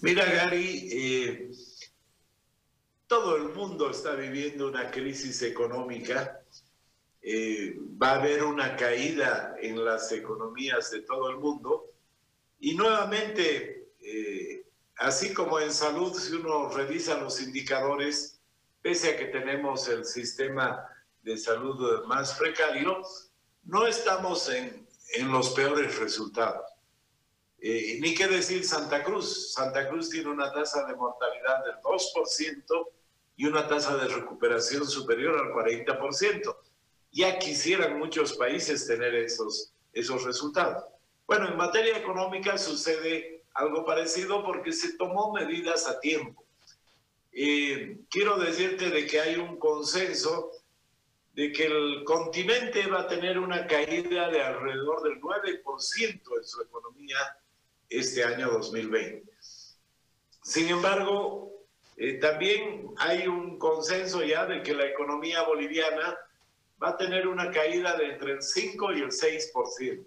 Mira 0.00 0.24
Gary, 0.24 0.88
eh, 0.92 1.50
todo 3.06 3.36
el 3.36 3.48
mundo 3.50 3.90
está 3.90 4.14
viviendo 4.14 4.68
una 4.68 4.90
crisis 4.90 5.42
económica. 5.42 6.40
Eh, 7.20 7.76
va 8.00 8.12
a 8.12 8.14
haber 8.16 8.44
una 8.44 8.76
caída 8.76 9.56
en 9.60 9.84
las 9.84 10.12
economías 10.12 10.90
de 10.92 11.00
todo 11.00 11.30
el 11.30 11.38
mundo 11.38 11.92
y 12.60 12.74
nuevamente, 12.74 13.90
eh, 14.00 14.64
así 14.96 15.32
como 15.34 15.60
en 15.60 15.72
salud, 15.72 16.14
si 16.14 16.34
uno 16.34 16.70
revisa 16.70 17.18
los 17.18 17.40
indicadores, 17.40 18.40
pese 18.82 19.10
a 19.10 19.16
que 19.16 19.26
tenemos 19.26 19.88
el 19.88 20.04
sistema 20.04 20.84
de 21.22 21.36
salud 21.36 22.04
más 22.06 22.34
precario, 22.34 23.02
no 23.64 23.86
estamos 23.86 24.48
en, 24.48 24.86
en 25.14 25.32
los 25.32 25.50
peores 25.50 25.98
resultados. 25.98 26.64
Eh, 27.60 27.98
ni 28.00 28.14
qué 28.14 28.28
decir 28.28 28.64
Santa 28.64 29.02
Cruz. 29.02 29.52
Santa 29.52 29.88
Cruz 29.88 30.10
tiene 30.10 30.30
una 30.30 30.52
tasa 30.52 30.84
de 30.86 30.94
mortalidad 30.94 31.64
del 31.64 31.76
2% 31.76 32.88
y 33.36 33.46
una 33.46 33.66
tasa 33.66 33.96
de 33.96 34.08
recuperación 34.08 34.86
superior 34.86 35.36
al 35.38 35.52
40%. 35.52 36.56
Ya 37.12 37.38
quisieran 37.38 37.98
muchos 37.98 38.34
países 38.34 38.86
tener 38.86 39.14
esos, 39.14 39.72
esos 39.92 40.24
resultados. 40.24 40.84
Bueno, 41.26 41.48
en 41.48 41.56
materia 41.56 41.98
económica 41.98 42.56
sucede 42.58 43.44
algo 43.54 43.84
parecido 43.84 44.44
porque 44.44 44.72
se 44.72 44.96
tomó 44.96 45.32
medidas 45.32 45.86
a 45.88 45.98
tiempo. 45.98 46.44
Eh, 47.32 48.00
quiero 48.08 48.38
decirte 48.38 48.90
de 48.90 49.06
que 49.06 49.20
hay 49.20 49.36
un 49.36 49.58
consenso 49.58 50.50
de 51.38 51.52
que 51.52 51.66
el 51.66 52.02
continente 52.02 52.84
va 52.88 53.02
a 53.02 53.06
tener 53.06 53.38
una 53.38 53.64
caída 53.64 54.28
de 54.28 54.42
alrededor 54.42 55.04
del 55.04 55.20
9% 55.20 56.02
en 56.36 56.44
su 56.44 56.62
economía 56.62 57.16
este 57.88 58.24
año 58.24 58.50
2020. 58.50 59.32
Sin 60.42 60.68
embargo, 60.68 61.64
eh, 61.96 62.14
también 62.14 62.90
hay 62.96 63.28
un 63.28 63.56
consenso 63.56 64.24
ya 64.24 64.46
de 64.46 64.64
que 64.64 64.74
la 64.74 64.86
economía 64.86 65.44
boliviana 65.44 66.18
va 66.82 66.88
a 66.88 66.96
tener 66.96 67.28
una 67.28 67.52
caída 67.52 67.96
de 67.96 68.14
entre 68.14 68.32
el 68.32 68.42
5 68.42 68.92
y 68.94 69.02
el 69.02 69.12
6%. 69.12 70.04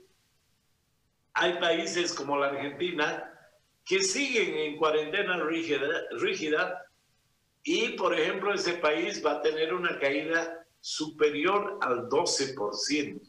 Hay 1.35 1.53
países 1.59 2.13
como 2.13 2.37
la 2.37 2.47
Argentina 2.47 3.31
que 3.85 4.01
siguen 4.01 4.53
en 4.57 4.75
cuarentena 4.75 5.41
rígida, 5.41 6.85
y, 7.63 7.89
por 7.93 8.19
ejemplo, 8.19 8.53
ese 8.53 8.73
país 8.73 9.25
va 9.25 9.35
a 9.35 9.41
tener 9.41 9.73
una 9.73 9.97
caída 9.97 10.60
superior 10.81 11.77
al 11.81 12.09
12%. 12.09 13.21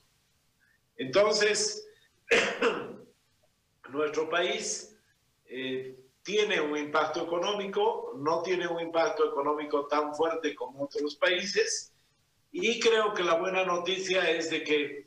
Entonces, 0.96 1.86
nuestro 3.90 4.28
país 4.28 4.96
eh, 5.44 5.96
tiene 6.22 6.60
un 6.60 6.76
impacto 6.76 7.24
económico, 7.24 8.14
no 8.16 8.42
tiene 8.42 8.66
un 8.66 8.80
impacto 8.80 9.28
económico 9.28 9.86
tan 9.86 10.14
fuerte 10.14 10.54
como 10.54 10.84
otros 10.84 11.16
países, 11.16 11.92
y 12.50 12.80
creo 12.80 13.14
que 13.14 13.22
la 13.22 13.34
buena 13.34 13.64
noticia 13.64 14.30
es 14.30 14.50
de 14.50 14.62
que 14.62 15.04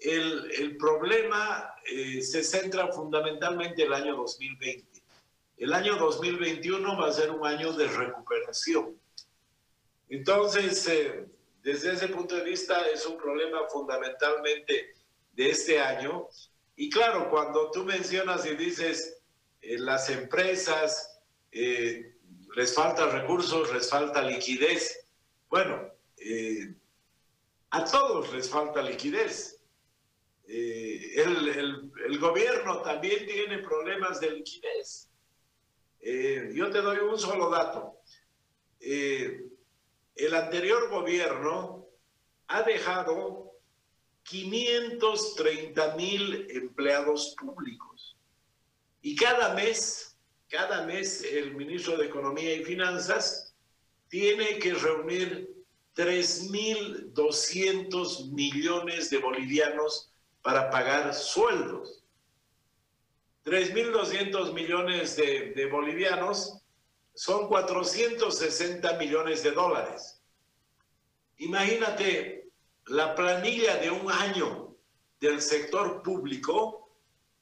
el, 0.00 0.50
el 0.52 0.76
problema 0.76 1.74
eh, 1.90 2.20
se 2.22 2.42
centra 2.42 2.88
fundamentalmente 2.88 3.82
en 3.82 3.88
el 3.88 3.94
año 3.94 4.16
2020. 4.16 5.02
El 5.56 5.72
año 5.72 5.96
2021 5.96 6.98
va 6.98 7.08
a 7.08 7.12
ser 7.12 7.30
un 7.30 7.46
año 7.46 7.72
de 7.72 7.86
recuperación. 7.86 8.98
Entonces, 10.08 10.86
eh, 10.88 11.26
desde 11.62 11.92
ese 11.92 12.08
punto 12.08 12.36
de 12.36 12.44
vista, 12.44 12.88
es 12.88 13.06
un 13.06 13.16
problema 13.16 13.66
fundamentalmente 13.68 14.94
de 15.32 15.50
este 15.50 15.80
año. 15.80 16.28
Y 16.76 16.90
claro, 16.90 17.30
cuando 17.30 17.70
tú 17.70 17.84
mencionas 17.84 18.44
y 18.46 18.56
dices, 18.56 19.22
eh, 19.60 19.78
las 19.78 20.10
empresas 20.10 21.08
les 21.52 22.74
falta 22.74 23.06
recursos, 23.06 23.72
les 23.72 23.88
falta 23.88 24.22
liquidez. 24.22 25.06
Bueno, 25.48 25.92
a 27.70 27.84
todos 27.84 28.32
les 28.32 28.48
falta 28.48 28.82
liquidez. 28.82 29.62
Eh, 30.46 31.14
el, 31.16 32.18
gobierno 32.18 32.82
también 32.82 33.24
tiene 33.26 33.58
problemas 33.58 34.20
de 34.20 34.30
liquidez. 34.32 35.08
Eh, 36.00 36.50
yo 36.52 36.70
te 36.70 36.82
doy 36.82 36.98
un 36.98 37.18
solo 37.18 37.48
dato. 37.48 37.98
El 40.14 40.34
anterior 40.34 40.90
gobierno 40.90 41.86
ha 42.48 42.62
dejado 42.62 43.52
530 44.24 45.96
mil 45.96 46.46
empleados 46.50 47.34
públicos. 47.38 48.18
Y 49.00 49.16
cada 49.16 49.54
mes, 49.54 50.18
cada 50.48 50.84
mes 50.86 51.24
el 51.24 51.54
ministro 51.54 51.96
de 51.96 52.04
Economía 52.06 52.54
y 52.54 52.64
Finanzas 52.64 53.54
tiene 54.08 54.58
que 54.58 54.74
reunir 54.74 55.50
3.200 55.96 58.32
millones 58.32 59.08
de 59.10 59.18
bolivianos 59.18 60.10
para 60.42 60.70
pagar 60.70 61.14
sueldos. 61.14 62.04
3.200 63.44 64.52
millones 64.52 65.16
de, 65.16 65.52
de 65.52 65.66
bolivianos 65.66 66.61
son 67.14 67.48
460 67.48 68.94
millones 68.94 69.42
de 69.42 69.52
dólares. 69.52 70.22
Imagínate 71.38 72.50
la 72.86 73.14
planilla 73.14 73.76
de 73.76 73.90
un 73.90 74.10
año 74.10 74.76
del 75.20 75.40
sector 75.40 76.02
público 76.02 76.90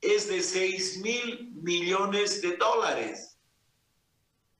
es 0.00 0.28
de 0.28 0.42
6 0.42 0.98
mil 0.98 1.52
millones 1.54 2.42
de 2.42 2.56
dólares. 2.56 3.38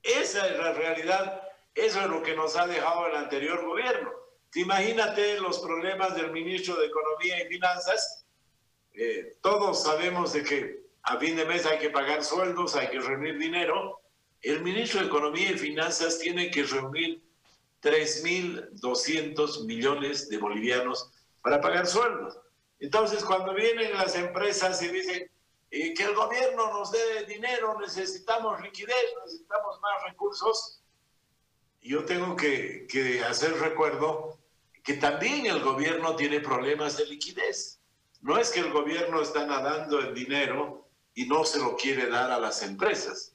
Esa 0.02 0.46
es 0.48 0.58
la 0.58 0.72
realidad, 0.72 1.42
eso 1.74 2.00
es 2.00 2.06
lo 2.06 2.22
que 2.22 2.34
nos 2.34 2.56
ha 2.56 2.66
dejado 2.66 3.06
el 3.06 3.16
anterior 3.16 3.64
gobierno. 3.64 4.10
Imagínate 4.54 5.40
los 5.40 5.58
problemas 5.58 6.14
del 6.14 6.32
ministro 6.32 6.76
de 6.76 6.86
Economía 6.86 7.42
y 7.42 7.48
Finanzas 7.48 8.20
eh, 8.92 9.36
todos 9.40 9.82
sabemos 9.82 10.32
de 10.32 10.42
que 10.42 10.80
a 11.02 11.16
fin 11.16 11.36
de 11.36 11.44
mes 11.44 11.64
hay 11.64 11.78
que 11.78 11.90
pagar 11.90 12.22
sueldos, 12.24 12.76
hay 12.76 12.88
que 12.88 13.00
reunir 13.00 13.38
dinero. 13.38 14.00
El 14.42 14.62
ministro 14.62 15.00
de 15.00 15.06
Economía 15.06 15.50
y 15.52 15.58
Finanzas 15.58 16.18
tiene 16.18 16.50
que 16.50 16.64
reunir 16.64 17.22
3.200 17.82 19.64
millones 19.64 20.28
de 20.28 20.38
bolivianos 20.38 21.10
para 21.42 21.60
pagar 21.60 21.86
sueldos. 21.86 22.38
Entonces, 22.78 23.24
cuando 23.24 23.54
vienen 23.54 23.92
las 23.94 24.16
empresas 24.16 24.82
y 24.82 24.88
dicen 24.88 25.30
eh, 25.70 25.94
que 25.94 26.02
el 26.02 26.14
gobierno 26.14 26.72
nos 26.72 26.90
dé 26.90 27.24
dinero, 27.26 27.78
necesitamos 27.78 28.60
liquidez, 28.62 28.96
necesitamos 29.24 29.80
más 29.80 30.04
recursos, 30.08 30.80
yo 31.82 32.04
tengo 32.04 32.36
que, 32.36 32.86
hacer 33.26 33.52
recuerdo 33.54 34.38
que 34.82 34.94
también 34.94 35.46
el 35.46 35.60
gobierno 35.60 36.16
tiene 36.16 36.40
problemas 36.40 36.96
de 36.96 37.06
liquidez. 37.06 37.80
No 38.20 38.38
es 38.38 38.50
que 38.50 38.60
el 38.60 38.70
gobierno 38.70 39.22
está 39.22 39.46
nadando 39.46 40.00
en 40.00 40.14
dinero 40.14 40.88
y 41.14 41.26
no 41.26 41.44
se 41.44 41.58
lo 41.58 41.76
quiere 41.76 42.08
dar 42.08 42.30
a 42.30 42.38
las 42.38 42.62
empresas. 42.62 43.29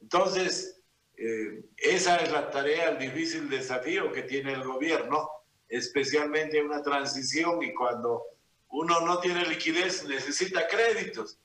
Entonces, 0.00 0.80
eh, 1.16 1.64
esa 1.76 2.16
es 2.16 2.32
la 2.32 2.50
tarea, 2.50 2.90
el 2.90 2.98
difícil 2.98 3.48
desafío 3.48 4.10
que 4.12 4.22
tiene 4.22 4.52
el 4.54 4.62
gobierno, 4.62 5.30
especialmente 5.68 6.58
en 6.58 6.66
una 6.66 6.82
transición 6.82 7.62
y 7.62 7.74
cuando 7.74 8.24
uno 8.70 9.00
no 9.00 9.20
tiene 9.20 9.46
liquidez 9.46 10.04
necesita 10.06 10.66
créditos. 10.66 11.38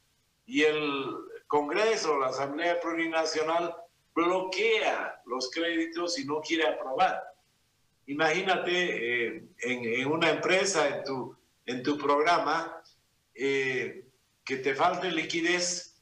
Y 0.45 0.63
el 0.63 1.05
Congreso, 1.47 2.17
la 2.19 2.27
Asamblea 2.27 2.79
Plurinacional, 2.79 3.75
bloquea 4.13 5.21
los 5.25 5.51
créditos 5.51 6.17
y 6.17 6.25
no 6.25 6.39
quiere 6.39 6.67
aprobar. 6.67 7.21
Imagínate 8.07 8.71
eh, 9.35 9.43
en, 9.59 10.07
una 10.07 10.29
empresa, 10.29 10.87
en 10.87 11.03
tu, 11.03 11.35
en 11.65 11.83
tu 11.83 11.97
programa, 11.97 12.81
eh, 13.33 14.07
que 14.43 14.57
te 14.57 14.75
falte 14.75 15.11
liquidez 15.11 15.94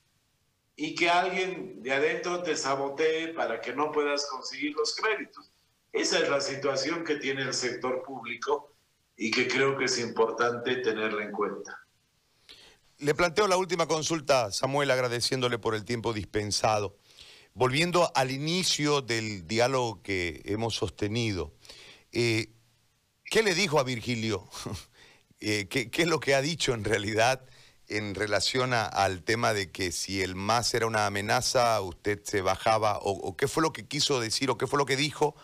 y 0.84 0.96
que 0.96 1.10
alguien 1.10 1.82
de 1.82 1.94
adentro 1.94 2.44
te 2.44 2.58
sabotee 2.58 3.30
para 3.30 3.62
que 3.62 3.74
no 3.74 3.90
puedas 3.90 4.26
conseguir 4.26 4.74
los 4.74 4.94
créditos. 4.94 5.50
Esa 5.94 6.20
es 6.20 6.28
la 6.28 6.42
situación 6.42 7.06
que 7.06 7.16
tiene 7.16 7.44
el 7.44 7.54
sector 7.54 8.04
público 8.04 8.76
y 9.16 9.32
que 9.32 9.48
creo 9.48 9.78
que 9.78 9.86
es 9.86 9.98
importante 9.98 10.76
tenerla 10.76 11.24
en 11.24 11.32
cuenta. 11.32 11.80
Le 12.98 13.16
planteo 13.16 13.48
la 13.48 13.56
última 13.56 13.88
consulta, 13.88 14.52
Samuel, 14.52 14.92
agradeciéndole 14.92 15.58
por 15.58 15.74
el 15.74 15.86
tiempo 15.86 16.12
dispensado. 16.12 16.98
Volviendo 17.54 18.12
al 18.14 18.32
inicio 18.32 19.02
del 19.02 19.48
diálogo 19.48 20.04
que 20.04 20.42
hemos 20.44 20.76
sostenido, 20.76 21.54
eh, 22.12 22.50
¿qué 23.24 23.42
le 23.42 23.56
dijo 23.56 23.80
a 23.80 23.84
Virgilio? 23.84 24.50
Eh, 25.46 25.68
¿qué, 25.68 25.90
es 25.92 26.08
lo 26.08 26.22
que 26.22 26.36
ha 26.36 26.42
dicho 26.42 26.74
en 26.74 26.86
realidad 26.86 27.46
en 27.98 28.16
relación 28.16 28.74
al 28.74 29.24
tema 29.24 29.54
de 29.54 29.72
que 29.72 29.92
si 29.92 30.22
el 30.22 30.36
MAS 30.36 30.74
era 30.74 30.88
una 30.88 31.06
amenaza, 31.06 31.80
usted 31.82 32.22
se 32.24 32.42
bajaba? 32.42 33.00
O, 33.02 33.36
qué 33.38 33.48
fue 33.48 33.64
lo 33.64 33.74
que 33.74 33.88
quiso 33.88 34.20
decir 34.20 34.50
o 34.50 34.58
qué 34.58 34.68
fue 34.68 34.80
lo 34.80 34.86
que 34.86 34.96
dijo? 34.96 35.36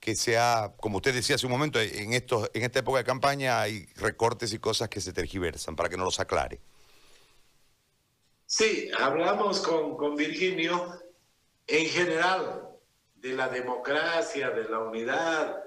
que 0.00 0.14
sea, 0.14 0.74
como 0.78 0.98
usted 0.98 1.12
decía 1.12 1.34
hace 1.34 1.46
un 1.46 1.50
momento, 1.50 1.80
en, 1.80 2.12
estos, 2.12 2.48
en 2.54 2.62
esta 2.62 2.78
época 2.78 2.98
de 2.98 3.04
campaña 3.04 3.60
hay 3.60 3.84
recortes 3.96 4.52
y 4.52 4.60
cosas 4.60 4.88
que 4.88 5.00
se 5.00 5.12
tergiversan, 5.12 5.74
para 5.74 5.88
que 5.88 5.96
nos 5.96 6.04
los 6.04 6.20
aclare. 6.20 6.60
Sí, 8.46 8.92
hablamos 8.96 9.60
con, 9.60 9.96
con 9.96 10.14
Virginio 10.14 11.00
en 11.66 11.86
general 11.86 12.68
de 13.16 13.32
la 13.32 13.48
democracia, 13.48 14.50
de 14.50 14.68
la 14.68 14.78
unidad, 14.78 15.64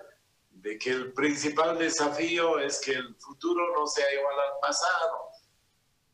de 0.62 0.78
que 0.78 0.92
el 0.92 1.14
principal 1.14 1.78
desafío 1.78 2.60
es 2.60 2.80
que 2.80 2.94
el 2.94 3.16
futuro 3.16 3.74
no 3.74 3.88
sea 3.88 4.06
igual 4.14 4.36
al 4.40 4.60
pasado. 4.62 5.31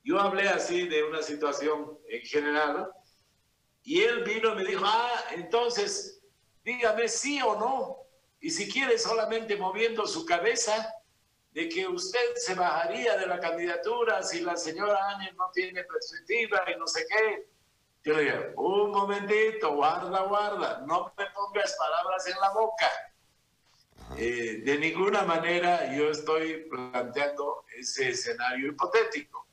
Yo 0.08 0.22
hablé 0.22 0.48
así 0.48 0.88
de 0.88 1.04
una 1.04 1.22
situación 1.22 2.00
en 2.08 2.22
general 2.22 2.90
y 3.84 4.04
él 4.04 4.24
vino 4.24 4.54
y 4.54 4.56
me 4.56 4.64
dijo, 4.64 4.86
ah, 4.86 5.22
entonces 5.32 6.22
dígame 6.64 7.10
sí 7.10 7.42
o 7.42 7.60
no. 7.60 7.98
Y 8.40 8.50
si 8.50 8.72
quiere 8.72 8.98
solamente 8.98 9.58
moviendo 9.58 10.08
su 10.08 10.26
cabeza 10.26 10.94
de 11.52 11.68
que 11.68 11.86
usted 11.86 12.36
se 12.38 12.56
bajaría 12.56 13.18
de 13.18 13.28
la 13.28 13.38
candidatura 13.42 14.24
si 14.24 14.40
la 14.40 14.56
señora 14.56 14.98
Áñez 15.10 15.36
no 15.36 15.52
tiene 15.54 15.84
perspectiva 15.84 16.64
y 16.74 16.80
no 16.80 16.88
sé 16.88 17.06
qué. 17.10 17.50
Yo 18.06 18.14
le 18.14 18.32
digo, 18.32 18.62
un 18.62 18.92
momentito, 18.92 19.76
guarda, 19.76 20.22
guarda, 20.22 20.86
no 20.88 21.14
me 21.18 21.26
pongas 21.32 21.76
palabras 21.78 22.26
en 22.28 22.40
la 22.40 22.54
boca. 22.54 22.90
Eh, 24.16 24.62
de 24.64 24.78
ninguna 24.78 25.24
manera 25.24 25.94
yo 25.94 26.12
estoy 26.12 26.66
planteando 26.70 27.66
ese 27.78 28.12
escenario 28.12 28.70
hipotético. 28.70 29.47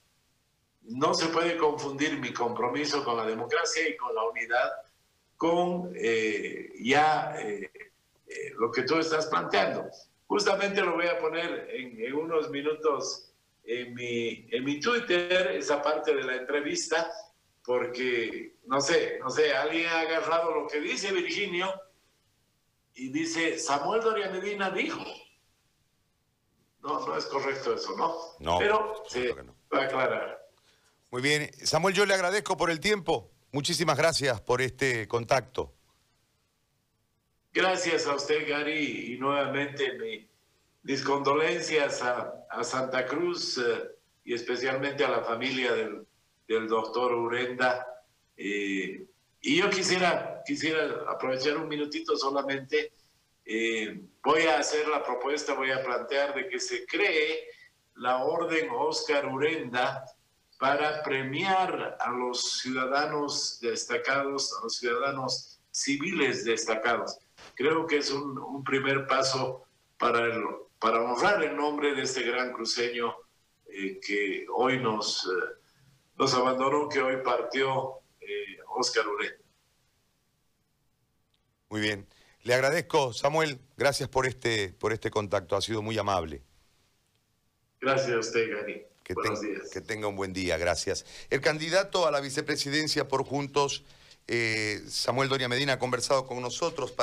No 0.84 1.14
se 1.14 1.28
puede 1.28 1.56
confundir 1.56 2.18
mi 2.18 2.32
compromiso 2.32 3.04
con 3.04 3.16
la 3.16 3.26
democracia 3.26 3.88
y 3.88 3.96
con 3.96 4.14
la 4.14 4.24
unidad 4.24 4.70
con 5.36 5.92
eh, 5.96 6.72
ya 6.80 7.36
eh, 7.40 7.70
lo 8.58 8.70
que 8.70 8.82
tú 8.82 8.96
estás 8.96 9.26
planteando. 9.26 9.88
Justamente 10.26 10.80
lo 10.80 10.94
voy 10.94 11.06
a 11.06 11.18
poner 11.18 11.68
en, 11.70 12.14
unos 12.14 12.50
minutos 12.50 13.30
en 13.64 13.94
mi, 13.94 14.46
en 14.50 14.64
mi 14.64 14.80
Twitter, 14.80 15.52
esa 15.52 15.82
parte 15.82 16.14
de 16.14 16.22
la 16.22 16.36
entrevista, 16.36 17.10
porque, 17.64 18.56
no 18.66 18.80
sé, 18.80 19.18
no 19.20 19.30
sé, 19.30 19.54
alguien 19.54 19.86
ha 19.86 20.00
agarrado 20.00 20.54
lo 20.54 20.66
que 20.66 20.80
dice 20.80 21.12
Virginio 21.12 21.72
y 22.94 23.08
dice, 23.08 23.58
Samuel 23.58 24.02
Doria 24.02 24.30
Medina 24.30 24.70
dijo. 24.70 25.02
No, 26.82 27.06
no 27.06 27.16
es 27.16 27.24
correcto 27.26 27.74
eso, 27.74 27.96
¿no? 27.96 28.14
No. 28.40 28.58
Pero 28.58 29.02
sí, 29.08 29.28
va 29.72 29.78
a 29.78 29.84
aclarar. 29.84 30.43
Muy 31.14 31.22
bien. 31.22 31.48
Samuel, 31.62 31.94
yo 31.94 32.06
le 32.06 32.14
agradezco 32.14 32.56
por 32.56 32.72
el 32.72 32.80
tiempo. 32.80 33.30
Muchísimas 33.52 33.96
gracias 33.96 34.40
por 34.40 34.60
este 34.60 35.06
contacto. 35.06 35.72
Gracias 37.52 38.08
a 38.08 38.16
usted, 38.16 38.48
Gary, 38.48 39.12
y 39.12 39.18
nuevamente 39.18 40.26
mis 40.82 41.02
condolencias 41.02 42.02
a, 42.02 42.64
Santa 42.64 43.06
Cruz 43.06 43.58
eh, 43.58 43.92
y 44.24 44.34
especialmente 44.34 45.04
a 45.04 45.08
la 45.08 45.22
familia 45.22 45.72
del, 45.72 46.04
del 46.48 46.66
doctor 46.66 47.14
Urenda. 47.14 47.86
Eh, 48.36 49.06
y 49.40 49.56
yo 49.56 49.70
quisiera, 49.70 50.42
quisiera 50.44 51.04
aprovechar 51.08 51.56
un 51.58 51.68
minutito 51.68 52.16
solamente. 52.16 52.92
Eh, 53.44 54.00
voy 54.20 54.42
a 54.48 54.58
hacer 54.58 54.88
la 54.88 55.00
propuesta, 55.04 55.54
voy 55.54 55.70
a 55.70 55.80
plantear 55.80 56.34
de 56.34 56.48
que 56.48 56.58
se 56.58 56.84
cree 56.86 57.46
la 57.94 58.24
orden 58.24 58.68
Oscar 58.72 59.26
Urenda 59.26 60.04
para 60.64 61.02
premiar 61.02 61.98
a 62.00 62.10
los 62.10 62.60
ciudadanos 62.62 63.58
destacados, 63.60 64.50
a 64.58 64.62
los 64.62 64.78
ciudadanos 64.78 65.60
civiles 65.70 66.42
destacados. 66.42 67.18
Creo 67.54 67.86
que 67.86 67.98
es 67.98 68.10
un, 68.10 68.64
primer 68.64 69.06
paso 69.06 69.66
para, 69.98 70.26
para 70.78 71.02
honrar 71.02 71.44
el 71.44 71.54
nombre 71.54 71.94
de 71.94 72.00
este 72.00 72.22
gran 72.22 72.50
cruceño 72.54 73.14
eh, 73.66 74.00
que 74.00 74.46
hoy 74.54 74.78
nos, 74.78 75.28
nos 76.16 76.32
abandonó, 76.32 76.88
que 76.88 77.02
hoy 77.02 77.18
partió 77.22 77.98
Oscar 78.74 79.06
Uré. 79.06 79.36
Muy 81.68 81.82
bien. 81.82 82.08
Le 82.42 82.54
agradezco, 82.54 83.12
Samuel, 83.12 83.60
gracias 83.76 84.08
por 84.08 84.24
este, 84.24 84.72
por 84.72 84.94
este 84.94 85.10
contacto, 85.10 85.56
ha 85.56 85.60
sido 85.60 85.82
muy 85.82 85.98
amable. 85.98 86.42
Gracias 87.82 88.16
a 88.16 88.18
usted, 88.18 88.50
Gary. 88.50 88.93
Que, 89.04 89.14
que 89.72 89.80
tenga 89.82 90.08
un 90.08 90.16
buen 90.16 90.32
día, 90.32 90.56
gracias. 90.56 91.04
El 91.30 91.40
candidato 91.40 92.06
a 92.06 92.10
la 92.10 92.20
vicepresidencia 92.20 93.06
por 93.06 93.22
Juntos, 93.24 93.84
eh, 94.26 94.82
Samuel 94.88 95.28
Doria 95.28 95.46
Medina, 95.46 95.74
ha 95.74 95.78
conversado 95.78 96.26
con 96.26 96.40
nosotros 96.40 96.90
para... 96.90 97.02